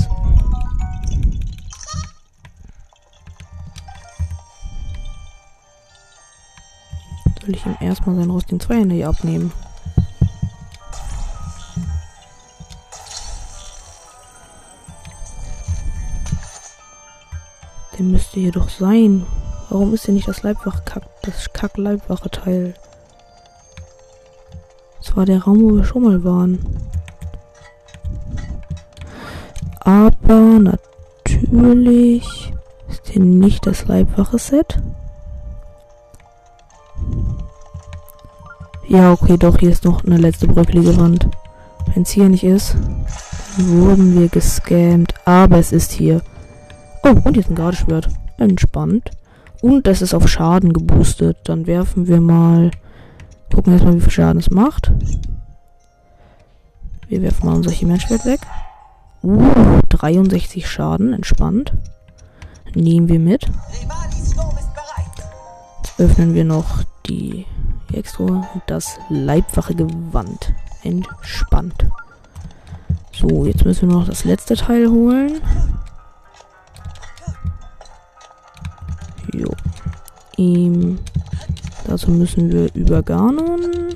Soll 7.40 7.54
ich 7.56 7.66
ihm 7.66 7.76
erstmal 7.80 8.14
sein 8.14 8.30
Rost 8.30 8.52
in 8.52 8.60
2 8.60 8.74
Handy 8.76 9.02
abnehmen? 9.02 9.52
Der 17.98 18.04
müsste 18.04 18.38
hier 18.38 18.52
doch 18.52 18.68
sein. 18.68 19.26
Warum 19.70 19.92
ist 19.92 20.04
hier 20.04 20.14
nicht 20.14 20.28
das 20.28 20.44
Leibwache-Kack, 20.44 21.02
das 21.22 21.52
Kack-Leibwache-Teil? 21.52 22.74
Das 25.00 25.16
war 25.16 25.26
der 25.26 25.42
Raum, 25.42 25.62
wo 25.62 25.76
wir 25.78 25.84
schon 25.84 26.04
mal 26.04 26.22
waren. 26.22 26.64
Aber 29.84 30.58
natürlich 30.58 32.52
ist 32.88 33.08
hier 33.08 33.22
nicht 33.22 33.66
das 33.66 33.86
Leibwache 33.86 34.38
Set. 34.38 34.80
Ja, 38.88 39.12
okay, 39.12 39.36
doch, 39.36 39.58
hier 39.58 39.70
ist 39.70 39.84
noch 39.84 40.04
eine 40.04 40.18
letzte 40.18 40.46
bröckelige 40.46 40.96
Wand. 40.98 41.28
Wenn 41.92 42.02
es 42.02 42.10
hier 42.10 42.28
nicht 42.28 42.44
ist, 42.44 42.76
wurden 43.56 44.18
wir 44.18 44.28
gescammt. 44.28 45.14
Aber 45.24 45.58
es 45.58 45.72
ist 45.72 45.92
hier. 45.92 46.22
Oh, 47.02 47.08
und 47.08 47.34
hier 47.34 47.42
ist 47.42 47.50
ein 47.50 47.54
Gardeschwert. 47.54 48.08
Entspannt. 48.38 49.10
Und 49.62 49.86
es 49.86 50.02
ist 50.02 50.14
auf 50.14 50.28
Schaden 50.28 50.72
geboostet. 50.72 51.38
Dann 51.44 51.66
werfen 51.66 52.06
wir 52.06 52.20
mal. 52.20 52.70
Gucken 53.52 53.72
erstmal, 53.72 53.94
wie 53.94 54.00
viel 54.00 54.10
Schaden 54.10 54.40
es 54.40 54.50
macht. 54.50 54.92
Wir 57.08 57.22
werfen 57.22 57.46
mal 57.46 57.56
unser 57.56 57.70
Chimärenschwert 57.70 58.24
weg. 58.26 58.40
Uh, 59.24 59.80
63 59.88 60.68
Schaden. 60.68 61.14
Entspannt. 61.14 61.72
Nehmen 62.74 63.08
wir 63.08 63.18
mit. 63.18 63.46
Öffnen 65.96 66.34
wir 66.34 66.44
noch 66.44 66.82
die 67.06 67.46
extra 67.92 68.46
das 68.66 68.98
Leibwache 69.08 69.74
Gewand. 69.74 70.52
Entspannt. 70.82 71.86
So, 73.12 73.46
jetzt 73.46 73.64
müssen 73.64 73.88
wir 73.88 73.96
noch 73.96 74.08
das 74.08 74.24
letzte 74.24 74.56
Teil 74.56 74.90
holen. 74.90 75.40
Jo. 79.32 79.50
Ähm, 80.36 80.98
dazu 81.86 82.10
müssen 82.10 82.52
wir 82.52 82.74
über 82.74 83.02
Ganon. 83.02 83.94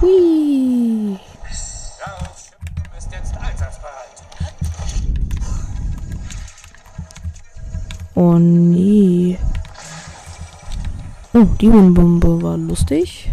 Hui. 0.00 1.18
Oh 8.14 8.38
nee. 8.38 9.38
Oh, 11.32 11.44
die 11.60 11.68
Bombe 11.68 12.42
war 12.42 12.56
lustig. 12.56 13.30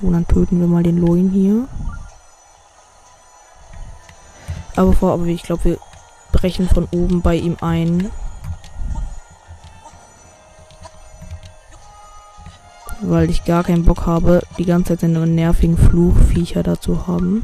So, 0.00 0.10
dann 0.10 0.26
töten 0.26 0.60
wir 0.60 0.66
mal 0.68 0.82
den 0.82 0.98
Loin 0.98 1.30
hier. 1.30 1.66
Aber 4.76 4.92
vor, 4.92 5.12
aber 5.12 5.26
ich 5.26 5.42
glaube, 5.42 5.64
wir 5.64 5.78
brechen 6.30 6.68
von 6.68 6.86
oben 6.92 7.20
bei 7.20 7.34
ihm 7.34 7.56
ein. 7.60 8.10
Weil 13.08 13.30
ich 13.30 13.46
gar 13.46 13.64
keinen 13.64 13.86
Bock 13.86 14.04
habe, 14.04 14.42
die 14.58 14.66
ganze 14.66 14.92
Zeit 14.92 15.00
seine 15.00 15.26
nervigen 15.26 15.78
Fluchviecher 15.78 16.62
dazu 16.62 17.06
haben. 17.06 17.42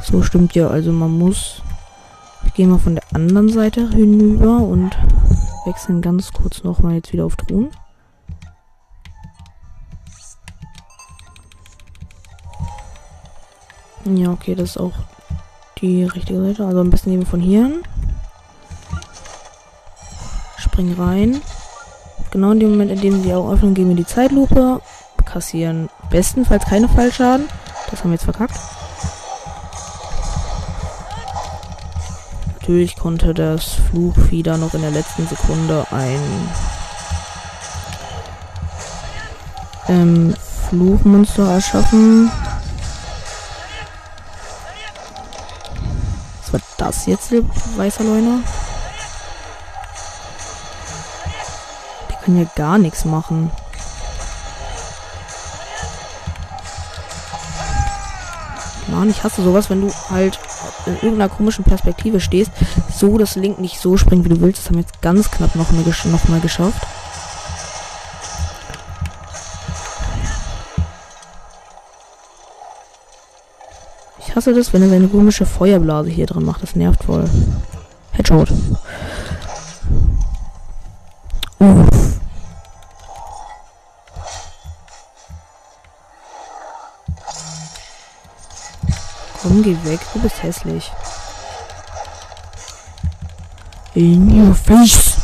So 0.00 0.22
stimmt 0.22 0.54
ja, 0.54 0.68
also 0.68 0.92
man 0.92 1.18
muss. 1.18 1.60
Ich 2.46 2.54
gehe 2.54 2.68
mal 2.68 2.78
von 2.78 2.94
der 2.94 3.04
anderen 3.14 3.48
Seite 3.48 3.90
hinüber 3.90 4.58
und 4.58 4.96
wechseln 5.66 6.00
ganz 6.00 6.32
kurz 6.32 6.62
nochmal 6.62 6.94
jetzt 6.94 7.12
wieder 7.12 7.24
auf 7.24 7.34
Thron. 7.34 7.70
Ja, 14.04 14.30
okay, 14.30 14.54
das 14.54 14.70
ist 14.70 14.78
auch 14.78 14.94
die 15.80 16.04
richtige 16.04 16.40
Seite. 16.40 16.64
Also 16.64 16.80
am 16.80 16.90
besten 16.90 17.10
wir 17.10 17.26
von 17.26 17.40
hier. 17.40 17.82
Springen 20.80 20.94
rein. 20.98 21.42
Genau 22.30 22.52
in 22.52 22.60
dem 22.60 22.70
Moment, 22.70 22.90
in 22.90 23.00
dem 23.00 23.22
sie 23.22 23.34
auch 23.34 23.52
öffnen, 23.52 23.74
gehen 23.74 23.88
wir 23.88 23.96
die 23.96 24.06
Zeitlupe. 24.06 24.80
Kassieren 25.26 25.90
bestenfalls 26.08 26.64
keine 26.64 26.88
Fallschaden. 26.88 27.46
Das 27.90 28.00
haben 28.00 28.10
wir 28.10 28.14
jetzt 28.14 28.24
verkackt. 28.24 28.58
Natürlich 32.60 32.96
konnte 32.96 33.34
das 33.34 33.74
Flugvieh 33.90 34.42
da 34.42 34.56
noch 34.56 34.72
in 34.72 34.80
der 34.80 34.90
letzten 34.90 35.26
Sekunde 35.26 35.86
ein 35.90 36.48
ähm, 39.88 40.34
Fluchmonster 40.70 41.50
erschaffen. 41.50 42.30
das 46.78 47.04
jetzt, 47.04 47.30
weißer 47.76 48.04
Leuner? 48.04 48.38
Kann 52.30 52.38
ja 52.38 52.50
gar 52.54 52.78
nichts 52.78 53.04
machen. 53.04 53.50
Mann, 58.86 59.10
ich 59.10 59.22
hasse 59.24 59.42
sowas, 59.42 59.70
wenn 59.70 59.80
du 59.80 59.92
halt 60.10 60.38
in 60.86 60.94
irgendeiner 60.94 61.28
komischen 61.28 61.64
Perspektive 61.64 62.20
stehst, 62.20 62.52
so 62.92 63.18
dass 63.18 63.36
Link 63.36 63.58
nicht 63.58 63.80
so 63.80 63.96
springt, 63.96 64.24
wie 64.24 64.28
du 64.28 64.40
willst. 64.40 64.60
Das 64.60 64.66
haben 64.66 64.76
wir 64.76 64.82
jetzt 64.82 65.02
ganz 65.02 65.30
knapp 65.30 65.54
noch 65.56 65.72
mal, 65.72 65.82
noch 65.82 66.42
geschafft. 66.42 66.86
Ich 74.18 74.36
hasse 74.36 74.54
das, 74.54 74.72
wenn 74.72 74.82
er 74.82 74.88
seine 74.88 75.08
komische 75.08 75.46
Feuerblase 75.46 76.10
hier 76.10 76.26
drin 76.26 76.44
macht. 76.44 76.62
Das 76.62 76.76
nervt 76.76 77.02
voll. 77.04 77.28
Headshot. 78.12 78.52
Uff. 81.60 82.09
Komm, 89.42 89.62
geh 89.62 89.76
weg. 89.84 90.00
Du 90.12 90.20
bist 90.20 90.42
hässlich. 90.42 90.92
In 93.94 94.28
your 94.30 94.54
face. 94.54 95.16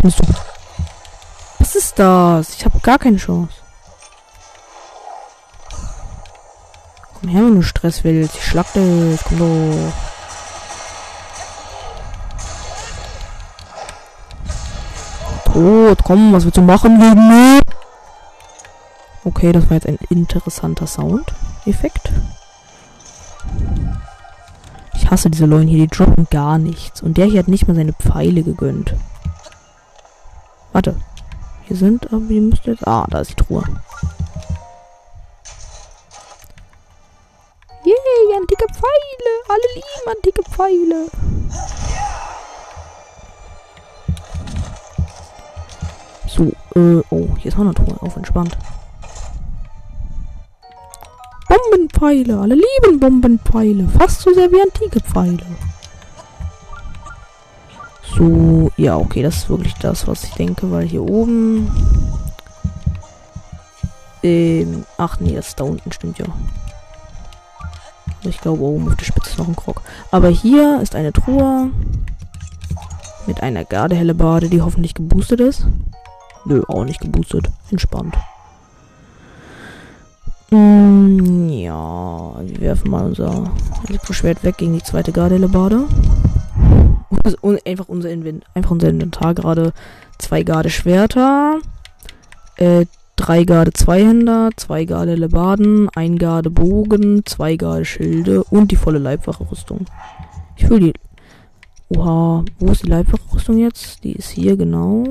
Kommst 0.00 0.18
du? 0.20 0.24
Was 1.58 1.74
ist 1.74 1.98
das? 1.98 2.50
Ich 2.50 2.64
habe 2.64 2.78
gar 2.80 2.98
keine 2.98 3.16
Chance. 3.16 3.54
Komm 7.20 7.28
her, 7.30 7.42
wenn 7.42 7.56
du 7.56 7.62
Stress 7.62 8.04
willst. 8.04 8.36
Ich 8.36 8.46
schlag 8.46 8.72
dich. 8.72 9.20
Komm 9.24 9.38
doch. 9.38 9.92
Tot, 15.52 15.98
komm, 16.04 16.32
was 16.32 16.44
willst 16.44 16.58
du 16.58 16.62
machen 16.62 17.00
gegen 17.00 17.28
mir? 17.28 17.60
Okay, 19.22 19.52
das 19.52 19.68
war 19.68 19.74
jetzt 19.74 19.86
ein 19.86 19.98
interessanter 20.08 20.86
Sound-Effekt. 20.86 22.10
Ich 24.94 25.10
hasse 25.10 25.28
diese 25.28 25.46
Leute 25.46 25.66
hier, 25.66 25.86
die 25.86 25.94
droppen 25.94 26.26
gar 26.30 26.58
nichts. 26.58 27.02
Und 27.02 27.18
der 27.18 27.26
hier 27.26 27.40
hat 27.40 27.48
nicht 27.48 27.68
mal 27.68 27.74
seine 27.74 27.92
Pfeile 27.92 28.42
gegönnt. 28.42 28.94
Warte. 30.72 30.96
Hier 31.64 31.76
sind, 31.76 32.06
aber 32.12 32.22
die 32.22 32.40
müsste 32.40 32.70
jetzt. 32.70 32.86
Ah, 32.86 33.06
da 33.10 33.20
ist 33.20 33.30
die 33.30 33.34
Truhe. 33.36 33.62
Yay, 37.84 38.36
antike 38.36 38.66
Pfeile. 38.72 39.30
Alle 39.48 39.68
lieben 39.74 40.08
antike 40.16 40.42
Pfeile. 40.50 41.06
So, 46.26 46.52
äh, 46.74 47.02
oh, 47.10 47.36
hier 47.38 47.52
ist 47.52 47.56
auch 47.56 47.62
eine 47.62 47.74
Truhe. 47.74 47.96
Auf 48.00 48.16
entspannt. 48.16 48.56
Bombenpfeile. 51.50 52.38
Alle 52.38 52.54
lieben 52.54 53.00
Bombenpfeile. 53.00 53.88
Fast 53.88 54.22
so 54.22 54.32
sehr 54.32 54.50
wie 54.52 54.62
antike 54.62 55.00
Pfeile. 55.00 55.44
So, 58.16 58.70
ja, 58.76 58.96
okay, 58.96 59.22
das 59.22 59.36
ist 59.36 59.50
wirklich 59.50 59.74
das, 59.74 60.06
was 60.06 60.24
ich 60.24 60.34
denke, 60.34 60.70
weil 60.70 60.86
hier 60.86 61.02
oben. 61.02 61.70
Ähm, 64.22 64.84
ach 64.98 65.18
nee, 65.18 65.34
das 65.34 65.56
da 65.56 65.64
unten 65.64 65.90
stimmt 65.92 66.18
ja. 66.18 66.26
Ich 68.22 68.40
glaube, 68.40 68.62
oben 68.62 68.88
auf 68.88 68.96
der 68.96 69.06
Spitze 69.06 69.30
ist 69.30 69.38
noch 69.38 69.48
ein 69.48 69.56
Krog. 69.56 69.82
Aber 70.10 70.28
hier 70.28 70.80
ist 70.82 70.94
eine 70.94 71.12
Truhe. 71.12 71.70
Mit 73.26 73.42
einer 73.42 73.64
Gardehelle 73.64 74.14
Bade, 74.14 74.48
die 74.48 74.62
hoffentlich 74.62 74.94
geboostet 74.94 75.40
ist. 75.40 75.66
Nö, 76.44 76.62
auch 76.68 76.84
nicht 76.84 77.00
geboostet. 77.00 77.50
Entspannt. 77.70 78.14
Mm, 80.50 81.48
ja, 81.48 82.34
wir 82.44 82.60
werfen 82.60 82.90
mal 82.90 83.06
unser 83.06 83.52
Elektroschwert 83.88 84.42
weg 84.42 84.56
gegen 84.58 84.72
die 84.72 84.82
zweite 84.82 85.12
Gardehelle 85.12 85.48
Bade. 85.48 85.86
einfach 87.64 87.88
unser 87.88 88.10
Inventar, 88.10 88.50
einfach 88.54 88.72
unser 88.72 88.88
Inventar 88.88 89.34
gerade 89.34 89.72
zwei 90.18 90.42
Garde 90.42 90.70
Schwerter, 90.70 91.58
äh, 92.56 92.86
drei 93.14 93.44
Garde 93.44 93.72
Zweihänder, 93.72 94.50
zwei 94.56 94.84
Garde 94.86 95.14
Lebaden, 95.14 95.88
ein 95.94 96.18
Garde 96.18 96.50
Bogen, 96.50 97.24
zwei 97.26 97.54
Garde 97.56 97.84
Schilde 97.84 98.42
und 98.44 98.72
die 98.72 98.76
volle 98.76 98.98
Leibwache-Rüstung. 98.98 99.86
Ich 100.56 100.68
will 100.68 100.80
die. 100.80 100.92
Oha, 101.90 102.44
wo 102.58 102.72
ist 102.72 102.84
die 102.84 102.88
Leibwache-Rüstung 102.88 103.58
jetzt? 103.58 104.02
Die 104.02 104.12
ist 104.12 104.30
hier, 104.30 104.56
genau. 104.56 105.04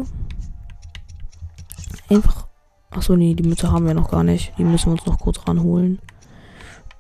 Einfach. 2.09 2.48
Achso, 2.91 3.15
nee, 3.15 3.35
die 3.35 3.47
Mütze 3.47 3.71
haben 3.71 3.85
wir 3.85 3.93
noch 3.93 4.09
gar 4.09 4.23
nicht. 4.23 4.53
Die 4.57 4.63
müssen 4.63 4.87
wir 4.87 4.93
uns 4.93 5.05
noch 5.05 5.19
kurz 5.19 5.39
ranholen. 5.47 5.99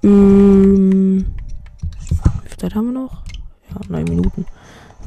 Ähm, 0.03 1.25
wie 2.43 2.49
viel 2.49 2.57
Zeit 2.57 2.75
haben 2.75 2.93
wir 2.93 3.01
noch? 3.01 3.23
Ja, 3.69 3.81
neun 3.89 4.03
Minuten. 4.03 4.45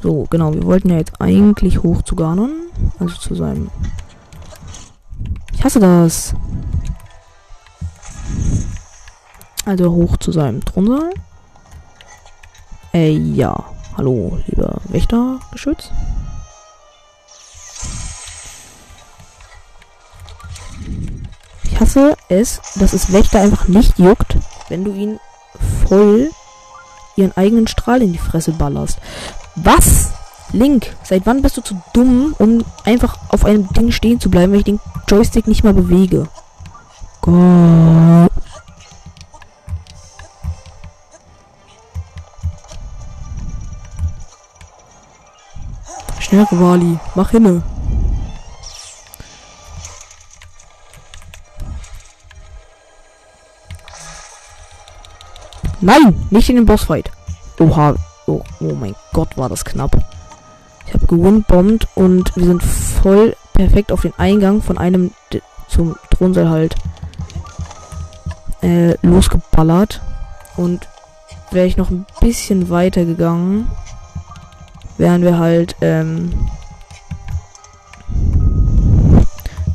So, 0.01 0.27
genau, 0.29 0.53
wir 0.53 0.63
wollten 0.63 0.89
ja 0.89 0.97
jetzt 0.97 1.21
eigentlich 1.21 1.81
hoch 1.81 2.01
zu 2.01 2.15
Ganon. 2.15 2.51
Also 2.99 3.15
zu 3.15 3.35
seinem. 3.35 3.69
Ich 5.53 5.63
hasse 5.63 5.79
das. 5.79 6.35
Also 9.65 9.91
hoch 9.91 10.17
zu 10.17 10.33
seinem 10.33 10.63
Thronsaal. 10.65 11.11
Äh, 12.93 13.11
ja. 13.11 13.63
Hallo, 13.95 14.37
lieber 14.47 14.81
Wächtergeschütz. 14.89 15.91
Hasse 21.83 22.15
es, 22.29 22.61
dass 22.75 22.93
es 22.93 23.11
Wächter 23.11 23.41
einfach 23.41 23.67
nicht 23.67 23.99
juckt, 23.99 24.37
wenn 24.69 24.85
du 24.85 24.93
ihn 24.93 25.19
voll 25.85 26.31
ihren 27.17 27.35
eigenen 27.35 27.67
Strahl 27.67 28.01
in 28.01 28.13
die 28.13 28.19
Fresse 28.19 28.53
ballerst. 28.53 28.99
Was? 29.55 30.11
Link, 30.53 30.95
seit 31.03 31.25
wann 31.25 31.41
bist 31.41 31.57
du 31.57 31.61
zu 31.61 31.81
dumm, 31.93 32.35
um 32.39 32.63
einfach 32.85 33.17
auf 33.29 33.43
einem 33.43 33.67
Ding 33.73 33.91
stehen 33.91 34.19
zu 34.19 34.29
bleiben, 34.29 34.53
wenn 34.53 34.59
ich 34.59 34.65
den 34.65 34.79
Joystick 35.07 35.47
nicht 35.47 35.63
mal 35.63 35.73
bewege? 35.73 36.27
Gott. 37.21 38.31
Schnell, 46.19 46.47
Wali, 46.51 46.97
mach 47.15 47.31
hinne. 47.31 47.61
Nein, 55.83 56.15
nicht 56.29 56.49
in 56.49 56.55
den 56.55 56.65
Bossfight. 56.65 57.11
Oha, 57.59 57.95
Oh, 58.25 58.41
oh 58.61 58.73
mein 58.73 58.95
Gott, 59.11 59.37
war 59.37 59.49
das 59.49 59.65
knapp. 59.65 59.97
Ich 60.87 60.93
habe 60.93 61.05
gewundbombt 61.07 61.87
und 61.95 62.35
wir 62.35 62.45
sind 62.45 62.63
voll 62.63 63.35
perfekt 63.53 63.91
auf 63.91 64.01
den 64.01 64.13
Eingang 64.17 64.61
von 64.61 64.77
einem 64.77 65.11
zum 65.67 65.95
Thronsaal 66.09 66.49
halt 66.49 66.75
äh, 68.61 68.95
losgeballert. 69.05 70.01
Und 70.55 70.87
wäre 71.51 71.67
ich 71.67 71.77
noch 71.77 71.89
ein 71.89 72.05
bisschen 72.21 72.69
weiter 72.69 73.05
gegangen, 73.05 73.69
wären 74.97 75.23
wir 75.23 75.37
halt, 75.37 75.75
ähm, 75.81 76.47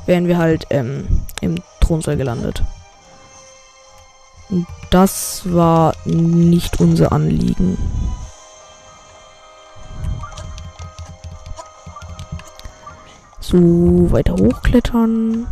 wären 0.07 0.27
wir 0.27 0.39
halt 0.39 0.67
ähm, 0.71 1.23
im 1.41 1.57
Thronsaal 1.81 2.17
gelandet. 2.17 2.63
Das 4.91 5.43
war 5.53 5.95
nicht 6.07 6.81
unser 6.81 7.13
Anliegen. 7.13 7.77
So, 13.41 14.11
weiter 14.11 14.35
hochklettern. 14.35 15.47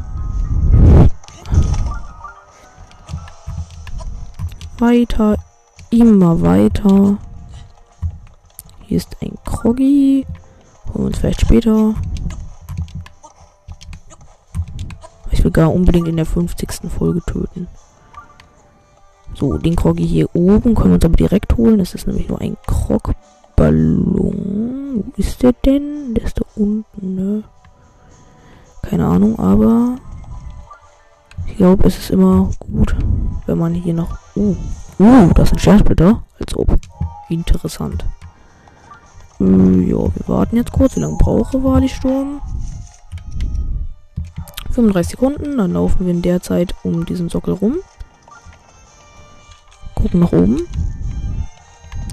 Weiter, 4.78 5.36
immer 5.90 6.42
weiter. 6.42 7.18
Hier 8.82 8.96
ist 8.98 9.16
ein 9.22 9.36
Kroggy. 9.44 10.26
Holen 10.88 10.94
wir 10.94 11.04
uns 11.06 11.18
vielleicht 11.18 11.40
später. 11.42 11.94
Ich 15.30 15.42
will 15.42 15.50
gar 15.50 15.72
unbedingt 15.72 16.08
in 16.08 16.16
der 16.16 16.26
50. 16.26 16.90
Folge 16.90 17.22
töten. 17.22 17.66
So, 19.38 19.58
den 19.58 19.76
Kroggy 19.76 20.06
hier 20.06 20.34
oben 20.34 20.74
können 20.74 20.92
wir 20.92 20.94
uns 20.94 21.04
aber 21.04 21.16
direkt 21.16 21.58
holen. 21.58 21.78
Das 21.78 21.94
ist 21.94 22.06
nämlich 22.06 22.26
nur 22.26 22.40
ein 22.40 22.56
Krogballon. 22.66 23.14
Wo 25.04 25.04
ist 25.18 25.42
der 25.42 25.52
denn? 25.52 26.14
Der 26.14 26.24
ist 26.24 26.40
da 26.40 26.44
unten, 26.54 27.14
ne? 27.14 27.42
Keine 28.82 29.04
Ahnung, 29.04 29.38
aber 29.38 29.96
ich 31.46 31.56
glaube, 31.58 31.86
es 31.86 31.98
ist 31.98 32.10
immer 32.10 32.50
gut, 32.60 32.96
wenn 33.44 33.58
man 33.58 33.74
hier 33.74 33.92
noch. 33.92 34.16
Uh, 34.36 34.56
uh, 34.98 35.30
das 35.34 35.52
ein 35.52 35.58
Sternsplitter. 35.58 36.22
Als 36.40 36.56
ob. 36.56 36.78
Interessant. 37.28 38.06
Äh, 39.38 39.44
ja, 39.44 39.98
wir 39.98 40.28
warten 40.28 40.56
jetzt 40.56 40.72
kurz. 40.72 40.96
Wie 40.96 41.00
lange 41.00 41.18
brauche 41.18 41.62
war 41.62 41.82
die 41.82 41.90
Sturm? 41.90 42.40
35 44.70 45.10
Sekunden. 45.10 45.58
Dann 45.58 45.74
laufen 45.74 46.06
wir 46.06 46.14
in 46.14 46.22
der 46.22 46.40
Zeit 46.40 46.74
um 46.84 47.04
diesen 47.04 47.28
Sockel 47.28 47.52
rum. 47.52 47.76
Gucken 49.96 50.20
nach 50.20 50.32
oben. 50.32 50.60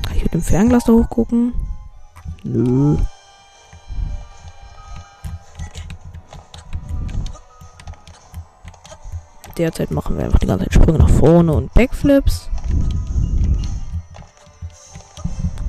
Kann 0.03 0.17
ich 0.17 0.23
mit 0.23 0.33
dem 0.33 0.41
Fernglas 0.41 0.85
da 0.85 0.93
hochgucken? 0.93 1.53
Nö. 2.43 2.97
derzeit 9.57 9.91
machen 9.91 10.17
wir 10.17 10.25
einfach 10.25 10.39
die 10.39 10.47
ganze 10.47 10.65
Zeit 10.65 10.73
Sprünge 10.73 10.99
nach 10.99 11.09
vorne 11.09 11.53
und 11.53 11.73
Backflips. 11.73 12.49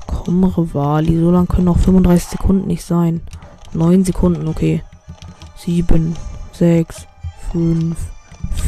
Komm, 0.07 0.45
Rivali, 0.45 1.19
so 1.19 1.31
lang 1.31 1.47
können 1.47 1.67
noch 1.67 1.79
35 1.79 2.29
Sekunden 2.29 2.67
nicht 2.67 2.85
sein. 2.85 3.21
9 3.73 4.05
Sekunden, 4.05 4.49
okay. 4.49 4.83
7, 5.57 6.17
6, 6.53 7.07
5, 7.53 7.97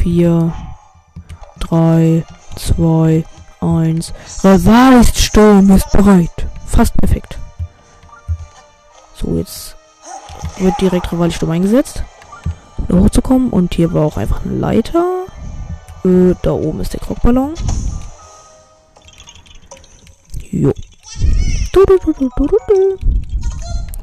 4, 0.03 0.53
3, 1.59 2.23
2, 2.55 3.25
1. 3.61 4.13
Rivalis 4.43 5.17
Sturm 5.19 5.71
ist 5.71 5.91
bereit. 5.91 6.47
Fast 6.65 6.95
perfekt. 6.97 7.37
So, 9.15 9.37
jetzt 9.37 9.75
wird 10.59 10.79
direkt 10.79 11.11
Rivalis 11.11 11.35
Sturm 11.35 11.51
eingesetzt 11.51 12.03
hochzukommen. 12.91 13.49
Und 13.49 13.73
hier 13.73 13.93
war 13.93 14.05
auch 14.05 14.17
einfach 14.17 14.43
eine 14.45 14.55
Leiter. 14.55 15.25
Äh, 16.05 16.35
da 16.41 16.51
oben 16.51 16.79
ist 16.79 16.93
der 16.93 16.99
Krockballon. 16.99 17.53
Jo. 20.51 20.73
Du, 21.73 21.85
du, 21.85 22.13
du, 22.13 22.59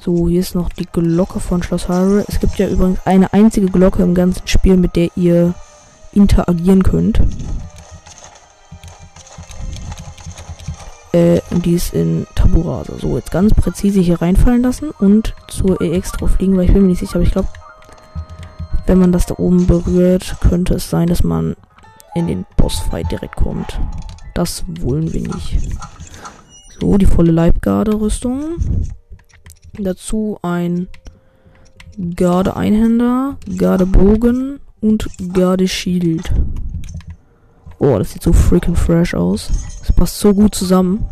so, 0.00 0.28
hier 0.28 0.40
ist 0.40 0.54
noch 0.54 0.68
die 0.68 0.86
Glocke 0.86 1.40
von 1.40 1.62
Schloss 1.62 1.88
Hyrule. 1.88 2.24
Es 2.28 2.38
gibt 2.38 2.58
ja 2.58 2.68
übrigens 2.68 3.00
eine 3.06 3.32
einzige 3.32 3.66
Glocke 3.66 4.02
im 4.02 4.14
ganzen 4.14 4.46
Spiel, 4.46 4.76
mit 4.76 4.96
der 4.96 5.08
ihr 5.16 5.54
interagieren 6.12 6.82
könnt. 6.82 7.20
Äh, 11.14 11.40
die 11.52 11.74
ist 11.74 11.94
in 11.94 12.26
Taburasa. 12.34 12.94
So, 12.98 13.16
jetzt 13.16 13.30
ganz 13.30 13.54
präzise 13.54 14.00
hier 14.00 14.20
reinfallen 14.20 14.62
lassen 14.62 14.90
und 14.90 15.32
zur 15.46 15.80
EX 15.80 16.10
drauf 16.10 16.32
fliegen, 16.32 16.56
weil 16.56 16.64
ich 16.64 16.72
bin 16.72 16.82
mir 16.82 16.88
nicht 16.88 16.98
sicher, 16.98 17.14
aber 17.16 17.22
ich 17.22 17.30
glaube, 17.30 17.48
wenn 18.86 18.98
man 18.98 19.12
das 19.12 19.26
da 19.26 19.36
oben 19.38 19.68
berührt, 19.68 20.34
könnte 20.40 20.74
es 20.74 20.90
sein, 20.90 21.06
dass 21.06 21.22
man 21.22 21.54
in 22.16 22.26
den 22.26 22.44
Bossfight 22.56 23.12
direkt 23.12 23.36
kommt. 23.36 23.78
Das 24.34 24.64
wollen 24.80 25.12
wir 25.12 25.20
nicht. 25.20 25.56
So, 26.80 26.98
die 26.98 27.06
volle 27.06 27.30
Leibgarde-Rüstung. 27.30 28.56
Dazu 29.78 30.38
ein 30.42 30.88
Garde-Einhänder, 32.16 33.36
Garde-Bogen 33.56 34.58
und 34.80 35.08
Garde-Shield. 35.32 36.32
Oh, 37.78 37.98
das 37.98 38.12
sieht 38.12 38.22
so 38.22 38.32
freaking 38.32 38.76
fresh 38.76 39.14
aus. 39.14 39.48
Das 39.80 39.92
passt 39.92 40.18
so 40.18 40.32
gut 40.32 40.54
zusammen. 40.54 41.06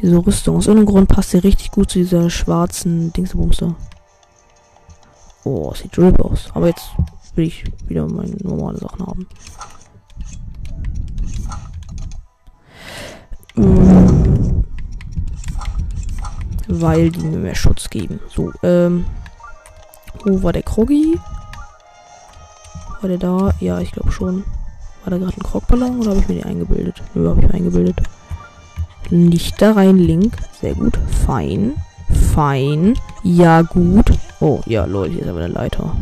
Diese 0.00 0.16
Rüstung. 0.16 0.56
Aus 0.56 0.66
irgendeinem 0.66 0.92
Grund 0.92 1.08
passt 1.08 1.30
sie 1.30 1.38
richtig 1.38 1.70
gut 1.70 1.90
zu 1.90 1.98
dieser 1.98 2.30
schwarzen 2.30 3.12
Dingsbumster. 3.12 3.74
Oh, 5.44 5.72
sieht 5.74 5.96
drip 5.96 6.20
aus. 6.20 6.48
Aber 6.54 6.68
jetzt 6.68 6.90
will 7.34 7.46
ich 7.46 7.64
wieder 7.88 8.06
meine 8.06 8.36
normale 8.42 8.78
Sachen 8.78 9.06
haben. 9.06 9.26
weil 16.70 17.10
die 17.10 17.20
mir 17.20 17.38
mehr 17.38 17.54
Schutz 17.54 17.90
geben. 17.90 18.20
So, 18.28 18.52
ähm. 18.62 19.04
Wo 20.24 20.42
war 20.42 20.52
der 20.52 20.62
Kroggy? 20.62 21.18
War 23.00 23.08
der 23.08 23.18
da? 23.18 23.54
Ja, 23.60 23.80
ich 23.80 23.92
glaube 23.92 24.12
schon. 24.12 24.44
War 25.02 25.10
da 25.10 25.18
gerade 25.18 25.36
ein 25.36 25.42
Krogballon 25.42 26.00
oder 26.00 26.10
habe 26.10 26.20
ich 26.20 26.28
mir 26.28 26.34
den 26.36 26.44
eingebildet? 26.44 27.02
Nö, 27.14 27.28
habe 27.28 27.40
ich 27.40 27.48
mir 27.48 27.54
eingebildet. 27.54 27.96
Lichter 29.08 29.76
rein, 29.76 29.96
Link. 29.96 30.36
Sehr 30.60 30.74
gut. 30.74 30.98
Fein. 31.26 31.74
Fein. 32.34 32.98
Ja, 33.22 33.62
gut. 33.62 34.12
Oh, 34.40 34.60
ja, 34.66 34.84
lol, 34.84 35.10
hier 35.10 35.22
ist 35.22 35.28
aber 35.28 35.40
eine 35.40 35.48
Leiter. 35.48 35.96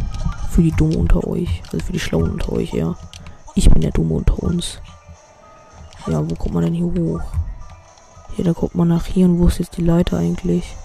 Für 0.50 0.62
die 0.62 0.72
Dummen 0.72 0.96
unter 0.96 1.26
euch. 1.26 1.62
Also 1.72 1.86
für 1.86 1.92
die 1.92 2.00
Schlauen 2.00 2.32
unter 2.32 2.52
euch, 2.52 2.72
ja. 2.72 2.96
Ich 3.54 3.70
bin 3.70 3.80
der 3.82 3.92
Dumme 3.92 4.14
unter 4.14 4.42
uns. 4.42 4.80
Ja, 6.06 6.28
wo 6.28 6.34
kommt 6.34 6.54
man 6.54 6.64
denn 6.64 6.74
hier 6.74 6.86
hoch? 6.86 7.20
Hier, 8.34 8.44
da 8.44 8.52
guckt 8.52 8.74
man 8.74 8.88
nach 8.88 9.06
hier 9.06 9.26
und 9.26 9.38
wo 9.38 9.46
ist 9.48 9.58
jetzt 9.58 9.76
die 9.76 9.84
Leiter 9.84 10.18
eigentlich? 10.18 10.76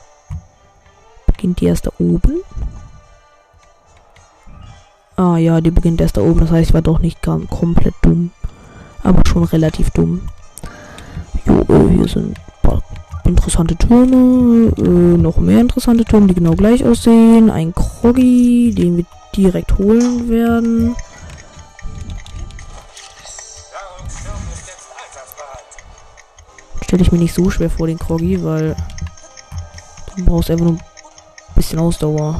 Beginnt 1.27 1.61
die 1.61 1.65
erst 1.65 1.87
da 1.87 1.91
oben? 1.99 2.41
Ah 5.15 5.37
ja, 5.37 5.61
die 5.61 5.71
beginnt 5.71 6.01
erst 6.01 6.17
da 6.17 6.21
oben. 6.21 6.39
Das 6.41 6.51
heißt, 6.51 6.69
ich 6.69 6.73
war 6.73 6.81
doch 6.81 6.99
nicht 6.99 7.21
ganz 7.21 7.49
komplett 7.49 7.95
dumm. 8.01 8.31
Aber 9.03 9.21
schon 9.27 9.43
relativ 9.43 9.91
dumm. 9.91 10.21
Jo, 11.45 11.59
äh, 11.61 11.89
hier 11.89 12.07
sind 12.07 12.37
interessante 13.25 13.75
Türme. 13.75 14.71
Äh, 14.77 15.17
noch 15.17 15.37
mehr 15.37 15.61
interessante 15.61 16.05
Türme, 16.05 16.27
die 16.27 16.35
genau 16.35 16.53
gleich 16.53 16.85
aussehen. 16.85 17.49
Ein 17.49 17.73
Kroggy, 17.73 18.73
den 18.75 18.97
wir 18.97 19.05
direkt 19.35 19.77
holen 19.77 20.29
werden. 20.29 20.95
Stelle 26.83 27.01
ich 27.01 27.11
mir 27.11 27.17
nicht 27.17 27.33
so 27.33 27.49
schwer 27.49 27.69
vor, 27.69 27.87
den 27.87 27.97
Kroggy, 27.97 28.43
weil 28.43 28.75
du 30.15 30.25
brauchst 30.25 30.51
einfach 30.51 30.65
nur 30.65 30.75
ein 30.75 30.81
bisschen 31.55 31.79
Ausdauer. 31.79 32.39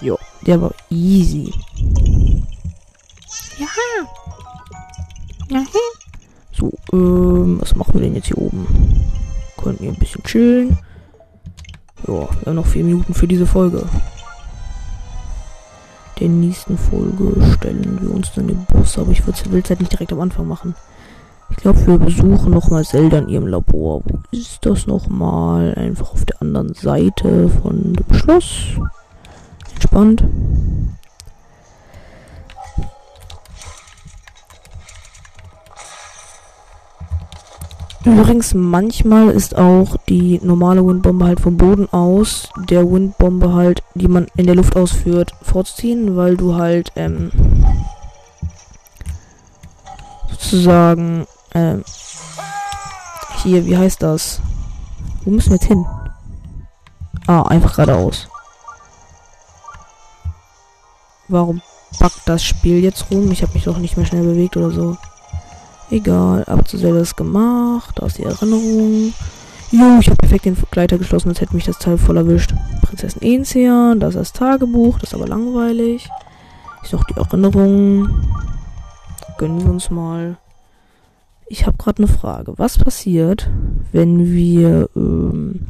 Jo, 0.00 0.18
der 0.46 0.60
war 0.60 0.72
easy. 0.90 1.52
Ja. 3.58 3.66
Ja. 5.48 5.64
So, 6.52 6.72
ähm, 6.92 7.60
was 7.60 7.74
machen 7.74 7.94
wir 7.94 8.00
denn 8.00 8.14
jetzt 8.14 8.26
hier 8.26 8.38
oben? 8.38 8.66
Können 9.62 9.78
wir 9.80 9.90
ein 9.90 9.98
bisschen 9.98 10.22
chillen. 10.24 10.78
Ja, 12.06 12.14
wir 12.14 12.46
haben 12.46 12.56
noch 12.56 12.66
vier 12.66 12.84
Minuten 12.84 13.14
für 13.14 13.26
diese 13.26 13.46
Folge. 13.46 13.84
Der 16.20 16.28
nächsten 16.28 16.78
Folge 16.78 17.34
stellen 17.54 17.98
wir 18.00 18.14
uns 18.14 18.32
dann 18.32 18.46
den 18.46 18.64
Boss, 18.66 18.98
aber 18.98 19.10
ich 19.10 19.26
würde 19.26 19.58
es 19.58 19.70
halt 19.70 19.80
nicht 19.80 19.92
direkt 19.92 20.12
am 20.12 20.20
Anfang 20.20 20.46
machen. 20.46 20.74
Ich 21.50 21.56
glaube, 21.56 21.86
wir 21.86 21.98
besuchen 21.98 22.50
nochmal 22.52 22.84
Zelda 22.84 23.18
in 23.18 23.28
ihrem 23.28 23.46
Labor. 23.46 24.02
Wo 24.04 24.18
ist 24.30 24.64
das 24.64 24.86
nochmal? 24.86 25.74
Einfach 25.74 26.12
auf 26.12 26.24
der 26.24 26.40
anderen 26.40 26.74
Seite 26.74 27.48
von 27.48 27.94
dem 27.94 28.14
Schloss. 28.14 28.66
Entspannt. 29.74 30.24
Übrigens, 38.04 38.52
manchmal 38.52 39.30
ist 39.30 39.56
auch 39.56 39.96
die 40.08 40.38
normale 40.42 40.86
Windbombe 40.86 41.24
halt 41.24 41.40
vom 41.40 41.56
Boden 41.56 41.90
aus 41.90 42.50
der 42.68 42.90
Windbombe 42.90 43.54
halt, 43.54 43.82
die 43.94 44.08
man 44.08 44.26
in 44.36 44.46
der 44.46 44.56
Luft 44.56 44.76
ausführt, 44.76 45.32
vorzuziehen, 45.40 46.14
weil 46.14 46.36
du 46.36 46.54
halt 46.54 46.92
ähm, 46.96 47.32
sozusagen 50.30 51.26
ähm, 51.54 51.82
hier, 53.42 53.64
wie 53.64 53.76
heißt 53.76 54.02
das? 54.02 54.40
Wo 55.24 55.30
müssen 55.30 55.50
wir 55.50 55.56
jetzt 55.56 55.68
hin? 55.68 55.86
Ah, 57.26 57.42
einfach 57.42 57.74
geradeaus. 57.74 58.28
Warum 61.28 61.62
backt 61.98 62.20
das 62.26 62.44
Spiel 62.44 62.80
jetzt 62.80 63.10
rum? 63.10 63.32
Ich 63.32 63.42
habe 63.42 63.54
mich 63.54 63.64
doch 63.64 63.78
nicht 63.78 63.96
mehr 63.96 64.04
schnell 64.04 64.24
bewegt 64.24 64.58
oder 64.58 64.70
so. 64.70 64.98
Egal, 65.90 66.44
das 66.92 67.16
gemacht. 67.16 67.96
Da 67.98 68.06
ist 68.06 68.18
die 68.18 68.24
Erinnerung. 68.24 69.12
Jo, 69.70 69.98
ich 70.00 70.06
habe 70.06 70.16
perfekt 70.16 70.44
den 70.44 70.56
Gleiter 70.70 70.98
geschlossen, 70.98 71.28
als 71.28 71.40
hätte 71.40 71.54
mich 71.54 71.64
das 71.64 71.78
Teil 71.78 71.98
voll 71.98 72.16
erwischt. 72.16 72.54
Prinzessin 72.82 73.22
Enzian, 73.22 73.98
das 73.98 74.14
ist 74.14 74.20
das 74.20 74.32
Tagebuch, 74.32 74.98
das 74.98 75.10
ist 75.10 75.14
aber 75.14 75.26
langweilig. 75.26 76.08
Ist 76.82 76.92
noch 76.92 77.04
die 77.04 77.16
Erinnerung. 77.16 78.08
Gönnen 79.38 79.62
wir 79.64 79.70
uns 79.70 79.90
mal. 79.90 80.36
Ich 81.48 81.66
habe 81.66 81.76
gerade 81.76 81.98
eine 81.98 82.08
Frage. 82.08 82.54
Was 82.56 82.78
passiert, 82.78 83.50
wenn 83.92 84.32
wir 84.32 84.88
ähm, 84.96 85.66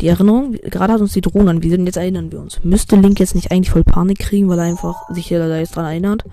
die 0.00 0.08
Erinnerung, 0.08 0.52
gerade 0.54 0.94
hat 0.94 1.00
uns 1.00 1.12
die 1.12 1.20
Drohne 1.20 1.50
an, 1.50 1.62
wie 1.62 1.70
denn 1.76 1.86
jetzt 1.86 1.96
erinnern 1.96 2.32
wir 2.32 2.40
uns? 2.40 2.62
Müsste 2.64 2.96
Link 2.96 3.20
jetzt 3.20 3.34
nicht 3.34 3.52
eigentlich 3.52 3.70
voll 3.70 3.84
Panik 3.84 4.18
kriegen, 4.18 4.48
weil 4.48 4.58
er 4.58 4.64
einfach 4.64 5.08
sich 5.10 5.28
da 5.28 5.56
jetzt 5.56 5.76
dran 5.76 5.84
erinnert? 5.84 6.24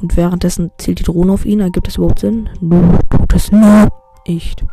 Und 0.00 0.16
währenddessen 0.16 0.70
zählt 0.78 0.98
die 0.98 1.04
Drohne 1.04 1.32
auf 1.32 1.44
ihn. 1.44 1.60
Ergibt 1.60 1.86
das 1.86 1.96
überhaupt 1.96 2.18
Sinn? 2.20 2.48
No, 2.60 2.98
tut 3.10 3.34
es 3.34 3.52
nur. 3.52 3.88
Echt. 4.24 4.64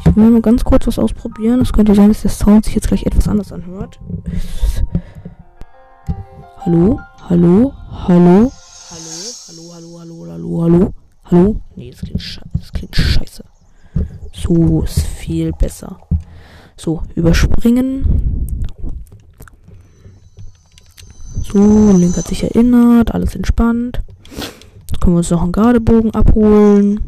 Ich 0.00 0.16
will 0.16 0.30
nur 0.30 0.42
ganz 0.42 0.64
kurz 0.64 0.86
was 0.86 0.98
ausprobieren. 0.98 1.60
Es 1.60 1.72
könnte 1.72 1.94
sein, 1.94 2.08
dass 2.08 2.22
der 2.22 2.30
Sound 2.30 2.64
sich 2.64 2.74
jetzt 2.74 2.88
gleich 2.88 3.04
etwas 3.06 3.28
anders 3.28 3.52
anhört. 3.52 4.00
Hallo? 6.58 7.00
Hallo? 7.28 7.72
Hallo? 7.90 8.52
Hallo? 8.90 9.32
Hallo, 9.48 9.72
hallo, 9.74 9.98
hallo, 10.00 10.26
hallo, 10.30 10.62
hallo? 10.62 10.94
Hallo? 11.24 11.60
Nee, 11.76 11.90
das 11.90 12.00
klingt, 12.00 12.22
sche 12.22 12.42
das 12.52 12.72
klingt 12.72 12.96
scheiße. 12.96 13.44
So 14.32 14.82
ist 14.82 15.00
viel 15.00 15.52
besser. 15.52 15.98
So, 16.76 17.02
überspringen. 17.14 18.46
So, 21.42 21.92
Link 21.92 22.16
hat 22.16 22.26
sich 22.26 22.42
erinnert, 22.42 23.14
alles 23.14 23.34
entspannt. 23.34 24.02
Jetzt 24.30 25.00
können 25.00 25.14
wir 25.14 25.18
uns 25.18 25.30
noch 25.30 25.42
einen 25.42 25.52
Gardebogen 25.52 26.14
abholen. 26.14 27.00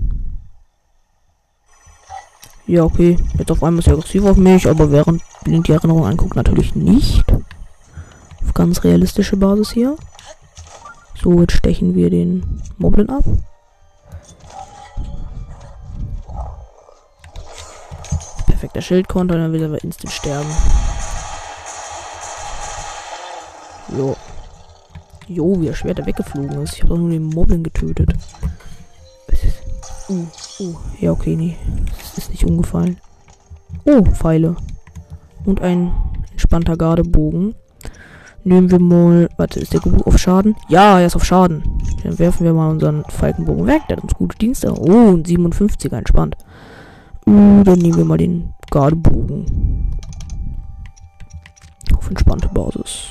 Ja, 2.66 2.82
okay. 2.82 3.16
Jetzt 3.38 3.50
auf 3.50 3.62
einmal 3.62 3.78
ist 3.78 3.86
er 3.86 3.94
aggressiv 3.94 4.24
auf 4.24 4.36
mich, 4.36 4.68
aber 4.68 4.90
während 4.90 5.22
Link 5.44 5.66
die 5.66 5.72
Erinnerung 5.72 6.04
anguckt, 6.04 6.34
natürlich 6.34 6.74
nicht. 6.74 7.24
Auf 8.44 8.54
ganz 8.54 8.82
realistische 8.82 9.36
Basis 9.36 9.70
hier. 9.70 9.96
So, 11.22 11.40
jetzt 11.40 11.52
stechen 11.52 11.94
wir 11.94 12.10
den 12.10 12.62
Moblin 12.76 13.08
ab. 13.08 13.24
Perfekter 18.46 18.82
Schildkonter, 18.82 19.36
dann 19.36 19.52
will 19.52 19.62
er 19.62 19.68
aber 19.68 19.84
instant 19.84 20.12
sterben. 20.12 20.50
Jo. 23.96 24.16
Jo, 25.28 25.60
wie 25.60 25.68
er 25.68 25.74
schwer 25.74 25.94
da 25.94 26.06
weggeflogen 26.06 26.62
ist. 26.62 26.74
Ich 26.74 26.82
habe 26.82 26.98
nur 26.98 27.10
den 27.10 27.24
Moblin 27.24 27.62
getötet. 27.62 28.12
Uh, 30.08 30.24
uh. 30.60 30.74
Ja, 31.00 31.10
okay, 31.10 31.34
nee. 31.34 31.56
Das 31.96 32.18
ist 32.18 32.30
nicht 32.30 32.44
umgefallen. 32.44 32.98
Oh, 33.84 34.02
Pfeile. 34.02 34.54
Und 35.44 35.60
ein 35.60 35.92
entspannter 36.30 36.76
Gardebogen. 36.76 37.54
Nehmen 38.44 38.70
wir 38.70 38.78
mal. 38.78 39.28
Warte, 39.36 39.58
ist 39.58 39.72
der 39.72 39.80
gut 39.80 40.06
auf 40.06 40.16
Schaden? 40.18 40.54
Ja, 40.68 41.00
er 41.00 41.06
ist 41.06 41.16
auf 41.16 41.24
Schaden. 41.24 41.64
Dann 42.04 42.18
werfen 42.20 42.44
wir 42.44 42.54
mal 42.54 42.70
unseren 42.70 43.04
Falkenbogen 43.08 43.66
weg. 43.66 43.82
Der 43.88 43.96
hat 43.96 44.04
uns 44.04 44.14
gute 44.14 44.38
Dienste. 44.38 44.72
Oh, 44.72 45.10
ein 45.10 45.24
57er 45.24 45.96
entspannt. 45.96 46.36
Uh, 47.26 47.64
dann 47.64 47.80
nehmen 47.80 47.96
wir 47.96 48.04
mal 48.04 48.18
den 48.18 48.54
Gardebogen. 48.70 49.90
Auf 51.96 52.08
entspannte 52.08 52.48
Basis. 52.48 53.08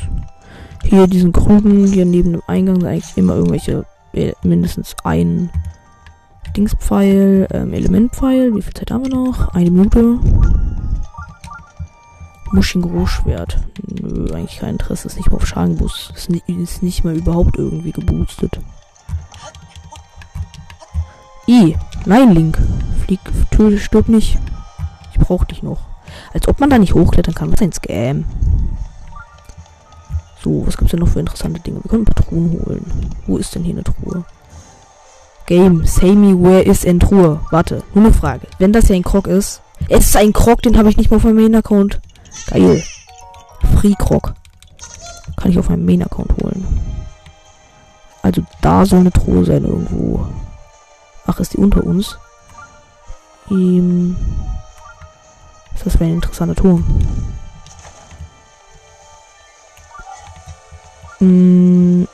Hier 0.86 1.08
diesen 1.08 1.34
Krügen 1.34 1.88
hier 1.88 2.06
neben 2.06 2.34
dem 2.34 2.42
Eingang 2.48 2.76
sind 2.76 2.88
eigentlich 2.88 3.18
immer 3.18 3.36
irgendwelche, 3.36 3.86
äh, 4.14 4.34
mindestens 4.44 4.96
ein 5.04 5.50
Dingspfeil, 6.56 7.48
ähm, 7.52 7.74
Elementpfeil. 7.74 8.56
Wie 8.56 8.62
viel 8.62 8.74
Zeit 8.74 8.92
haben 8.92 9.04
wir 9.04 9.14
noch? 9.14 9.50
Eine 9.50 9.72
Minute. 9.72 10.20
Muschin 12.52 12.82
Großschwert. 12.82 13.60
Nö, 14.02 14.32
eigentlich 14.34 14.60
kein 14.60 14.76
Interesse. 14.76 15.08
Ist 15.08 15.18
nicht 15.18 15.30
mal 15.30 15.38
auf 15.38 15.48
Schadenbus. 15.48 16.14
Ist, 16.16 16.30
nicht, 16.30 16.48
ist 16.48 16.84
nicht 16.84 17.04
mal 17.04 17.16
überhaupt 17.16 17.58
irgendwie 17.58 17.92
geboostet. 17.92 18.60
I. 21.48 21.76
Nein, 22.06 22.34
Link. 22.34 22.58
Flieg, 23.04 23.20
töte, 23.52 23.80
stirb 23.80 24.08
nicht. 24.08 24.38
Ich 25.12 25.20
brauch 25.20 25.44
dich 25.44 25.64
noch. 25.64 25.80
Als 26.34 26.48
ob 26.48 26.60
man 26.60 26.70
da 26.70 26.78
nicht 26.78 26.94
hochklettern 26.94 27.34
kann. 27.34 27.52
Was 27.52 27.62
ein 27.62 27.74
Scam? 27.74 28.26
So, 30.46 30.64
was 30.64 30.78
gibt's 30.78 30.92
denn 30.92 31.00
noch 31.00 31.08
für 31.08 31.22
interessante 31.22 31.60
Dinge? 31.60 31.84
Wir 31.84 31.90
können 31.90 32.06
Truhen 32.06 32.52
holen. 32.52 33.10
Wo 33.26 33.38
ist 33.38 33.56
denn 33.56 33.64
hier 33.64 33.74
eine 33.74 33.84
Truhe? 33.84 34.24
Game, 35.48 35.84
say 35.88 36.12
me 36.12 36.40
where 36.40 36.62
is 36.62 36.84
in 36.84 37.00
Truhe. 37.00 37.40
Warte, 37.50 37.82
nur 37.96 38.06
eine 38.06 38.14
Frage. 38.14 38.46
Wenn 38.60 38.72
das 38.72 38.88
ja 38.88 38.96
ein 38.96 39.02
Krog 39.02 39.26
ist. 39.26 39.64
Es 39.90 40.06
ist 40.06 40.16
ein 40.16 40.34
Krog, 40.34 40.62
den 40.62 40.78
habe 40.78 40.88
ich 40.90 40.98
nicht 40.98 41.10
mal 41.10 41.18
auf 41.18 41.24
meinem 41.24 41.38
Main-Account. 41.38 42.00
Geil. 42.46 42.84
Free 43.76 43.96
Krog. 43.98 44.36
Kann 45.36 45.50
ich 45.50 45.58
auf 45.58 45.70
meinem 45.70 45.84
Main-Account 45.84 46.34
holen. 46.44 46.64
Also 48.22 48.44
da 48.62 48.86
soll 48.86 49.00
eine 49.00 49.12
Truhe 49.12 49.44
sein 49.46 49.66
irgendwo. 49.66 50.28
Ach, 51.26 51.40
ist 51.40 51.54
die 51.54 51.58
unter 51.58 51.84
uns? 51.84 52.20
Ähm, 53.50 54.16
das 55.84 56.00
wäre 56.00 56.12
ein 56.12 56.18
interessanter 56.18 56.54
Turm. 56.54 56.86
Hm, 61.26 62.08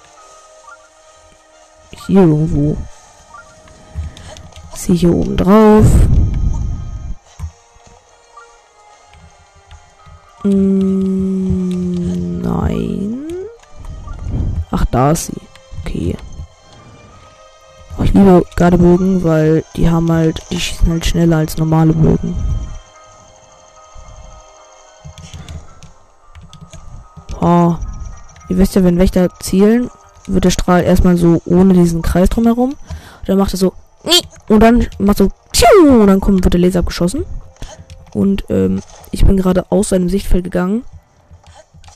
hier 2.08 2.22
irgendwo. 2.22 2.78
Sie 4.74 4.96
hier 4.96 5.14
oben 5.14 5.36
drauf? 5.36 5.86
Hm, 10.44 12.42
nein. 12.42 13.26
Ach, 14.72 14.86
da 14.86 15.12
ist 15.12 15.26
sie. 15.26 15.42
Okay. 15.82 16.16
Ich 18.02 18.14
liebe 18.14 18.46
Gardebögen, 18.56 19.26
weil 19.26 19.66
die 19.76 19.90
haben 19.90 20.10
halt, 20.10 20.42
die 20.52 20.60
schießen 20.60 20.90
halt 20.90 21.06
schneller 21.06 21.36
als 21.38 21.58
normale 21.58 21.92
Bögen. 21.92 22.34
Wisst 28.62 28.76
ja, 28.76 28.84
wenn 28.84 29.00
Wächter 29.00 29.30
zielen, 29.40 29.90
wird 30.28 30.46
der 30.46 30.52
Strahl 30.52 30.84
erstmal 30.84 31.18
so 31.18 31.42
ohne 31.46 31.74
diesen 31.74 32.02
Kreis 32.02 32.30
drumherum. 32.30 32.72
Und 32.72 33.30
dann 33.30 33.38
macht 33.38 33.54
er 33.54 33.58
so 33.58 33.74
und 34.48 34.62
dann 34.62 34.88
macht 35.00 35.18
so 35.18 35.30
und 35.88 36.08
dann 36.08 36.22
kommt, 36.22 36.44
wird 36.44 36.54
der 36.54 36.62
Laser 36.62 36.80
abgeschossen. 36.80 37.26
Und 38.14 38.46
ähm, 38.50 38.82
ich 39.12 39.26
bin 39.26 39.38
gerade 39.38 39.72
aus 39.72 39.90
seinem 39.90 40.10
Sichtfeld 40.10 40.44
gegangen, 40.44 40.84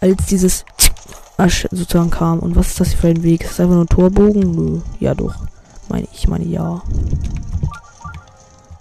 als 0.02 0.26
dieses 0.26 0.66
Asch 1.38 1.68
sozusagen 1.72 2.10
kam. 2.10 2.40
Und 2.40 2.56
was 2.56 2.70
ist 2.70 2.80
das 2.80 2.94
für 2.94 3.08
ein 3.08 3.24
Weg? 3.24 3.44
Ist 3.44 3.52
das 3.52 3.60
einfach 3.62 3.76
nur 3.76 3.84
ein 3.84 3.90
Torbogen? 3.90 4.52
Nö. 4.52 4.80
Ja, 5.00 5.14
doch. 5.14 5.36
Meine 5.90 6.08
ich, 6.14 6.28
meine 6.28 6.46
ja. 6.46 6.82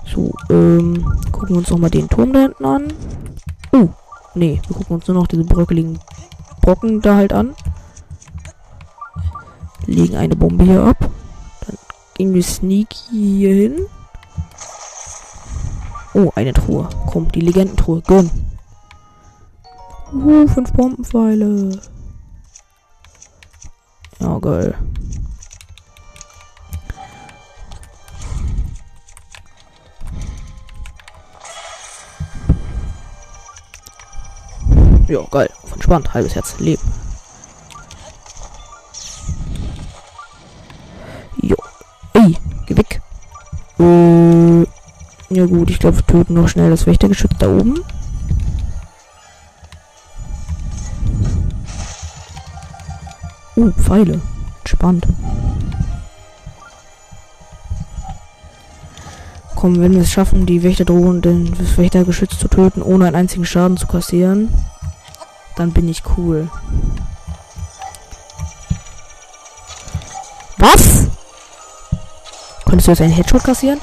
So, 0.06 0.32
ähm, 0.50 1.04
gucken 1.32 1.50
wir 1.50 1.56
uns 1.56 1.70
nochmal 1.70 1.90
den 1.90 2.08
Turm 2.08 2.32
da 2.32 2.40
hinten 2.40 2.64
an. 2.64 2.92
Oh, 3.72 3.88
nee, 4.34 4.60
wir 4.68 4.76
gucken 4.76 4.96
uns 4.96 5.08
nur 5.08 5.16
noch 5.16 5.26
diese 5.26 5.44
bröckeligen 5.44 5.98
Brocken 6.60 7.00
da 7.02 7.16
halt 7.16 7.32
an. 7.32 7.54
Legen 9.86 10.16
eine 10.16 10.36
Bombe 10.36 10.64
hier 10.64 10.82
ab. 10.82 10.98
Dann 11.66 11.76
gehen 12.14 12.34
wir 12.34 12.42
sneaky 12.42 12.96
hier 13.10 13.54
hin. 13.54 13.86
Oh, 16.14 16.30
eine 16.36 16.52
Truhe. 16.52 16.88
Komm, 17.06 17.30
die 17.32 17.40
Legendentruhe. 17.40 18.00
Gönn. 18.02 18.30
Uh, 20.12 20.46
fünf 20.46 20.72
Bombenpfeile. 20.72 21.80
Ja, 24.20 24.38
geil. 24.38 24.74
Ja, 35.08 35.20
geil. 35.30 35.50
Entspannt. 35.72 36.14
Halbes 36.14 36.34
Herz. 36.34 36.58
Leben. 36.60 36.83
Ja 45.44 45.50
gut, 45.50 45.70
ich 45.70 45.78
glaube, 45.78 45.98
wir 45.98 46.06
töten 46.06 46.34
noch 46.34 46.48
schnell 46.48 46.70
das 46.70 46.86
Wächtergeschütz 46.86 47.32
da 47.38 47.48
oben. 47.48 47.84
Uh, 53.56 53.70
Pfeile. 53.72 54.20
Spannend. 54.64 55.06
Komm, 59.54 59.80
wenn 59.80 59.92
wir 59.92 60.00
es 60.00 60.10
schaffen, 60.10 60.46
die 60.46 60.62
Wächterdrohnen, 60.62 61.54
das 61.58 61.76
Wächtergeschütz 61.76 62.38
zu 62.38 62.48
töten, 62.48 62.80
ohne 62.80 63.06
einen 63.06 63.16
einzigen 63.16 63.44
Schaden 63.44 63.76
zu 63.76 63.86
kassieren, 63.86 64.48
dann 65.56 65.72
bin 65.72 65.88
ich 65.88 66.02
cool. 66.16 66.48
Was? 70.56 71.06
Konntest 72.64 72.88
du 72.88 72.92
jetzt 72.92 73.00
einen 73.02 73.12
Headshot 73.12 73.44
kassieren? 73.44 73.80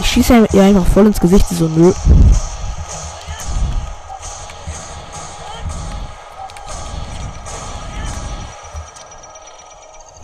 Ich 0.00 0.06
schieße 0.06 0.46
ihr 0.52 0.62
einfach 0.62 0.86
voll 0.86 1.06
ins 1.06 1.20
Gesicht, 1.20 1.46
so 1.48 1.68
nö. 1.68 1.92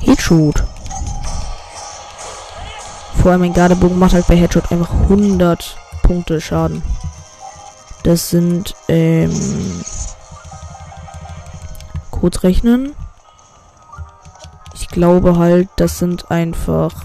Headshot. 0.01 0.65
Vor 3.21 3.33
allem 3.33 3.41
mein 3.41 3.53
Gardebogen 3.53 3.99
macht 3.99 4.15
halt 4.15 4.27
bei 4.27 4.37
Headshot 4.37 4.71
einfach 4.71 4.91
100 4.91 5.77
Punkte 6.03 6.41
Schaden. 6.41 6.83
Das 8.05 8.31
sind, 8.31 8.75
ähm, 8.89 9.33
kurz 12.11 12.43
rechnen. 12.43 12.95
Ich 14.75 14.89
glaube 14.89 15.37
halt, 15.39 15.69
das 15.77 15.99
sind 15.99 16.31
einfach, 16.31 17.05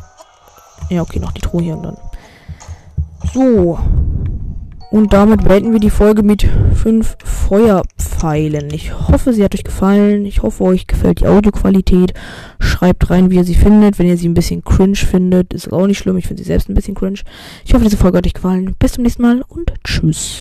ja, 0.89 1.01
okay, 1.01 1.19
noch 1.19 1.31
die 1.31 1.41
Truhe 1.41 1.61
hier 1.61 1.75
und 1.75 1.83
dann. 1.83 1.97
So. 3.33 3.79
Und 4.91 5.11
damit 5.11 5.43
beenden 5.43 5.73
wir 5.73 5.79
die 5.79 5.89
Folge 5.89 6.21
mit 6.21 6.47
fünf 6.75 7.17
Feuerpfeilen. 7.23 8.71
Ich 8.71 8.93
hoffe, 9.07 9.33
sie 9.33 9.43
hat 9.43 9.55
euch 9.55 9.63
gefallen. 9.63 10.27
Ich 10.27 10.43
hoffe, 10.43 10.63
euch 10.63 10.85
gefällt 10.85 11.21
die 11.21 11.27
Audioqualität. 11.27 12.13
Schreibt 12.59 13.09
rein, 13.09 13.31
wie 13.31 13.37
ihr 13.37 13.43
sie 13.43 13.55
findet. 13.55 13.97
Wenn 13.97 14.05
ihr 14.05 14.17
sie 14.17 14.27
ein 14.27 14.35
bisschen 14.35 14.63
cringe 14.63 14.95
findet, 14.95 15.51
ist 15.51 15.73
auch 15.73 15.87
nicht 15.87 15.97
schlimm. 15.97 16.17
Ich 16.17 16.27
finde 16.27 16.43
sie 16.43 16.47
selbst 16.47 16.69
ein 16.69 16.75
bisschen 16.75 16.93
cringe. 16.93 17.21
Ich 17.65 17.73
hoffe, 17.73 17.85
diese 17.85 17.97
Folge 17.97 18.19
hat 18.19 18.27
euch 18.27 18.35
gefallen. 18.35 18.75
Bis 18.77 18.91
zum 18.91 19.03
nächsten 19.03 19.23
Mal 19.23 19.41
und 19.47 19.73
tschüss. 19.83 20.37